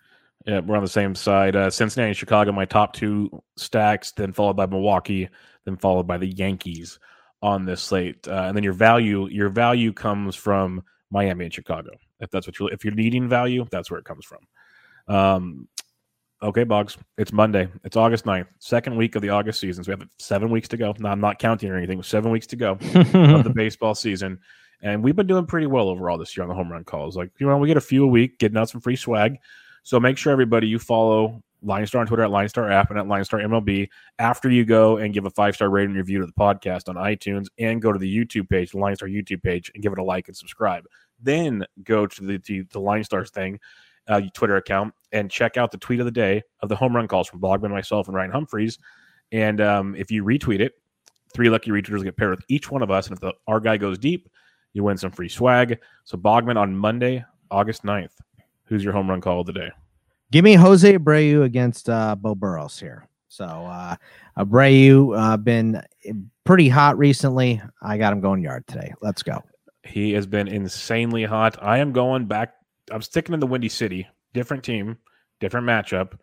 Yeah, 0.45 0.59
we're 0.59 0.75
on 0.75 0.83
the 0.83 0.89
same 0.89 1.15
side. 1.15 1.55
Uh, 1.55 1.69
Cincinnati 1.69 2.09
and 2.09 2.17
Chicago, 2.17 2.51
my 2.51 2.65
top 2.65 2.93
two 2.93 3.41
stacks, 3.57 4.11
then 4.11 4.31
followed 4.31 4.55
by 4.55 4.67
Milwaukee, 4.67 5.29
then 5.65 5.77
followed 5.77 6.05
by 6.05 6.17
the 6.17 6.27
Yankees 6.27 6.99
on 7.41 7.65
this 7.65 7.81
slate. 7.81 8.27
Uh, 8.27 8.43
and 8.47 8.55
then 8.55 8.63
your 8.63 8.73
value, 8.73 9.27
your 9.27 9.49
value 9.49 9.91
comes 9.91 10.35
from 10.35 10.83
Miami 11.09 11.45
and 11.45 11.53
Chicago. 11.53 11.89
If 12.19 12.29
that's 12.29 12.47
what 12.47 12.59
you're, 12.59 12.71
if 12.71 12.85
you're 12.85 12.93
needing 12.93 13.27
value, 13.27 13.65
that's 13.71 13.89
where 13.89 13.99
it 13.99 14.05
comes 14.05 14.25
from. 14.25 14.39
Um, 15.07 15.67
okay, 16.41 16.63
Boggs, 16.63 16.97
it's 17.17 17.31
Monday. 17.31 17.67
It's 17.83 17.95
August 17.95 18.25
9th, 18.25 18.47
second 18.59 18.95
week 18.95 19.15
of 19.15 19.21
the 19.21 19.29
August 19.29 19.59
season. 19.59 19.83
So 19.83 19.91
we 19.91 19.99
have 19.99 20.09
seven 20.19 20.49
weeks 20.49 20.67
to 20.69 20.77
go. 20.77 20.93
No, 20.99 21.09
I'm 21.09 21.21
not 21.21 21.39
counting 21.39 21.69
or 21.69 21.77
anything. 21.77 22.01
Seven 22.03 22.31
weeks 22.31 22.47
to 22.47 22.55
go 22.55 22.71
of 22.71 23.43
the 23.43 23.53
baseball 23.55 23.95
season. 23.95 24.39
And 24.81 25.03
we've 25.03 25.15
been 25.15 25.27
doing 25.27 25.45
pretty 25.45 25.67
well 25.67 25.89
overall 25.89 26.17
this 26.17 26.35
year 26.35 26.43
on 26.43 26.49
the 26.49 26.55
home 26.55 26.71
run 26.71 26.83
calls. 26.83 27.15
Like, 27.17 27.31
you 27.39 27.47
know, 27.47 27.57
we 27.57 27.67
get 27.67 27.77
a 27.77 27.81
few 27.81 28.03
a 28.03 28.07
week, 28.07 28.39
getting 28.39 28.57
out 28.57 28.69
some 28.69 28.81
free 28.81 28.95
swag. 28.95 29.37
So 29.83 29.99
make 29.99 30.17
sure 30.17 30.31
everybody 30.31 30.67
you 30.67 30.79
follow 30.79 31.41
Line 31.65 31.85
Star 31.87 32.01
on 32.01 32.07
Twitter 32.07 32.23
at 32.23 32.31
Line 32.31 32.49
Star 32.49 32.69
app 32.71 32.89
and 32.89 32.99
at 32.99 33.07
Line 33.07 33.23
Star 33.23 33.39
MLB 33.39 33.89
after 34.19 34.49
you 34.49 34.65
go 34.65 34.97
and 34.97 35.13
give 35.13 35.25
a 35.25 35.29
five 35.29 35.55
star 35.55 35.69
rating 35.69 35.95
review 35.95 36.19
to 36.19 36.25
the 36.25 36.33
podcast 36.33 36.87
on 36.87 36.95
iTunes 36.95 37.47
and 37.57 37.81
go 37.81 37.91
to 37.91 37.99
the 37.99 38.17
YouTube 38.17 38.49
page, 38.49 38.71
the 38.71 38.77
Line 38.77 38.95
Star 38.95 39.07
YouTube 39.07 39.41
page, 39.41 39.71
and 39.73 39.81
give 39.81 39.91
it 39.91 39.99
a 39.99 40.03
like 40.03 40.27
and 40.27 40.37
subscribe. 40.37 40.85
Then 41.21 41.65
go 41.83 42.05
to 42.05 42.23
the 42.23 42.39
to 42.39 42.65
the 42.71 42.79
Line 42.79 43.03
Stars 43.03 43.31
thing, 43.31 43.59
uh, 44.07 44.21
Twitter 44.33 44.57
account, 44.57 44.93
and 45.11 45.31
check 45.31 45.57
out 45.57 45.71
the 45.71 45.77
tweet 45.77 45.99
of 45.99 46.05
the 46.05 46.11
day 46.11 46.43
of 46.61 46.69
the 46.69 46.75
home 46.75 46.95
run 46.95 47.07
calls 47.07 47.27
from 47.27 47.39
Bogman, 47.39 47.71
myself, 47.71 48.07
and 48.07 48.15
Ryan 48.15 48.31
Humphreys. 48.31 48.77
And 49.31 49.61
um, 49.61 49.95
if 49.95 50.11
you 50.11 50.23
retweet 50.23 50.59
it, 50.59 50.73
three 51.33 51.49
lucky 51.49 51.71
retweeters 51.71 52.03
get 52.03 52.17
paired 52.17 52.31
with 52.31 52.45
each 52.47 52.71
one 52.71 52.81
of 52.81 52.91
us. 52.91 53.07
And 53.07 53.15
if 53.15 53.21
the, 53.21 53.33
our 53.47 53.59
guy 53.59 53.77
goes 53.77 53.97
deep, 53.97 54.29
you 54.73 54.83
win 54.83 54.97
some 54.97 55.11
free 55.11 55.29
swag. 55.29 55.79
So 56.03 56.17
Bogman 56.17 56.57
on 56.57 56.75
Monday, 56.75 57.23
August 57.49 57.83
9th. 57.83 58.11
Who's 58.65 58.83
your 58.83 58.93
home 58.93 59.09
run 59.09 59.21
call 59.21 59.41
of 59.41 59.47
the 59.47 59.53
day? 59.53 59.69
Give 60.31 60.43
me 60.43 60.53
Jose 60.53 60.97
Abreu 60.97 61.43
against 61.43 61.89
uh, 61.89 62.15
Beau 62.15 62.35
Burrows 62.35 62.79
here. 62.79 63.07
So 63.27 63.45
uh, 63.45 63.95
Abreu 64.37 65.17
uh, 65.17 65.37
been 65.37 65.81
pretty 66.45 66.69
hot 66.69 66.97
recently. 66.97 67.61
I 67.81 67.97
got 67.97 68.13
him 68.13 68.21
going 68.21 68.41
yard 68.41 68.65
today. 68.67 68.93
Let's 69.01 69.23
go. 69.23 69.43
He 69.83 70.13
has 70.13 70.25
been 70.25 70.47
insanely 70.47 71.25
hot. 71.25 71.61
I 71.61 71.77
am 71.77 71.91
going 71.91 72.25
back. 72.25 72.53
I'm 72.91 73.01
sticking 73.01 73.33
in 73.33 73.39
the 73.39 73.47
Windy 73.47 73.69
City. 73.69 74.07
Different 74.33 74.63
team, 74.63 74.97
different 75.39 75.65
matchup. 75.65 76.17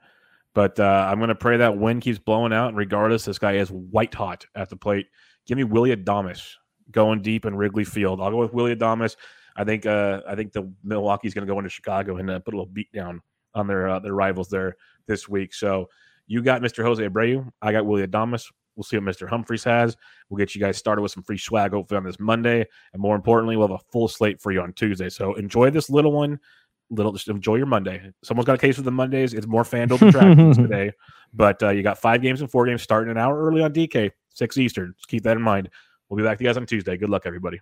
But 0.54 0.78
uh, 0.78 1.06
I'm 1.10 1.18
going 1.18 1.28
to 1.28 1.34
pray 1.34 1.56
that 1.56 1.78
wind 1.78 2.02
keeps 2.02 2.18
blowing 2.18 2.52
out. 2.52 2.68
And 2.68 2.76
regardless, 2.76 3.24
this 3.24 3.38
guy 3.38 3.52
is 3.52 3.70
white 3.70 4.14
hot 4.14 4.46
at 4.54 4.68
the 4.68 4.76
plate. 4.76 5.06
Give 5.46 5.56
me 5.56 5.64
Willie 5.64 5.96
Adames 5.96 6.54
going 6.90 7.22
deep 7.22 7.46
in 7.46 7.56
Wrigley 7.56 7.84
Field. 7.84 8.20
I'll 8.20 8.30
go 8.30 8.36
with 8.38 8.52
Willie 8.52 8.76
Adames. 8.76 9.16
I 9.56 9.64
think 9.64 9.86
uh, 9.86 10.20
I 10.26 10.34
think 10.34 10.52
the 10.52 10.70
Milwaukee's 10.84 11.34
going 11.34 11.46
to 11.46 11.52
go 11.52 11.58
into 11.58 11.70
Chicago 11.70 12.16
and 12.16 12.30
uh, 12.30 12.38
put 12.38 12.54
a 12.54 12.56
little 12.56 12.72
beat 12.72 12.92
down 12.92 13.20
on 13.54 13.66
their 13.66 13.88
uh, 13.88 13.98
their 13.98 14.14
rivals 14.14 14.48
there 14.48 14.76
this 15.06 15.28
week. 15.28 15.54
So 15.54 15.88
you 16.26 16.42
got 16.42 16.62
Mr. 16.62 16.82
Jose 16.82 17.06
Abreu. 17.06 17.50
I 17.60 17.72
got 17.72 17.84
Willie 17.84 18.06
Adames. 18.06 18.50
We'll 18.76 18.84
see 18.84 18.96
what 18.96 19.04
Mr. 19.04 19.28
Humphreys 19.28 19.64
has. 19.64 19.96
We'll 20.28 20.38
get 20.38 20.54
you 20.54 20.60
guys 20.60 20.76
started 20.76 21.02
with 21.02 21.12
some 21.12 21.22
free 21.22 21.38
swag 21.38 21.72
hopefully 21.72 21.98
on 21.98 22.04
this 22.04 22.18
Monday, 22.18 22.66
and 22.92 23.02
more 23.02 23.14
importantly, 23.14 23.56
we'll 23.56 23.68
have 23.68 23.80
a 23.80 23.90
full 23.92 24.08
slate 24.08 24.40
for 24.40 24.52
you 24.52 24.60
on 24.60 24.72
Tuesday. 24.72 25.08
So 25.08 25.34
enjoy 25.34 25.70
this 25.70 25.90
little 25.90 26.12
one. 26.12 26.38
Little, 26.90 27.12
just 27.12 27.28
enjoy 27.28 27.56
your 27.56 27.66
Monday. 27.66 28.12
Someone's 28.22 28.46
got 28.46 28.54
a 28.54 28.58
case 28.58 28.76
for 28.76 28.82
the 28.82 28.90
Mondays. 28.90 29.32
It's 29.32 29.46
more 29.46 29.62
FanDuel 29.62 29.98
than 29.98 30.12
DraftKings 30.12 30.56
today, 30.68 30.92
but 31.32 31.62
uh, 31.62 31.70
you 31.70 31.82
got 31.82 31.98
five 31.98 32.20
games 32.20 32.42
and 32.42 32.50
four 32.50 32.66
games 32.66 32.82
starting 32.82 33.10
an 33.10 33.16
hour 33.16 33.42
early 33.42 33.62
on 33.62 33.72
DK, 33.72 34.10
six 34.28 34.58
Eastern. 34.58 34.92
Just 34.96 35.08
keep 35.08 35.22
that 35.22 35.36
in 35.36 35.42
mind. 35.42 35.70
We'll 36.08 36.18
be 36.18 36.22
back 36.22 36.36
to 36.38 36.44
you 36.44 36.50
guys 36.50 36.58
on 36.58 36.66
Tuesday. 36.66 36.98
Good 36.98 37.08
luck, 37.08 37.22
everybody. 37.24 37.60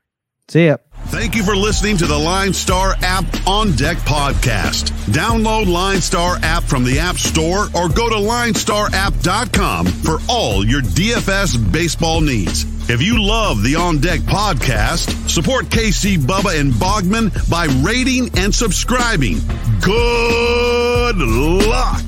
See 0.51 0.67
ya. 0.67 0.79
Thank 1.07 1.37
you 1.37 1.45
for 1.45 1.55
listening 1.55 1.97
to 1.99 2.07
the 2.07 2.19
Line 2.19 2.53
Star 2.53 2.95
app 3.03 3.25
on 3.47 3.71
deck 3.77 3.99
podcast. 3.99 4.91
Download 5.07 5.67
Line 5.67 6.01
Star 6.01 6.39
app 6.43 6.65
from 6.65 6.83
the 6.83 6.99
App 6.99 7.17
Store 7.19 7.67
or 7.75 7.89
go 7.89 8.09
to 8.09 8.17
linestarapp.com 8.17 9.87
for 9.87 10.19
all 10.29 10.67
your 10.67 10.83
DFS 10.83 11.73
baseball 11.73 12.21
needs. 12.21 12.65
If 12.91 13.01
you 13.01 13.23
love 13.23 13.63
the 13.63 13.77
On 13.77 13.99
Deck 13.99 14.21
podcast, 14.21 15.31
support 15.31 15.67
KC 15.67 16.19
Bubba 16.19 16.59
and 16.61 16.73
Bogman 16.73 17.31
by 17.49 17.67
rating 17.87 18.37
and 18.37 18.53
subscribing. 18.53 19.39
Good 19.81 21.17
luck. 21.17 22.03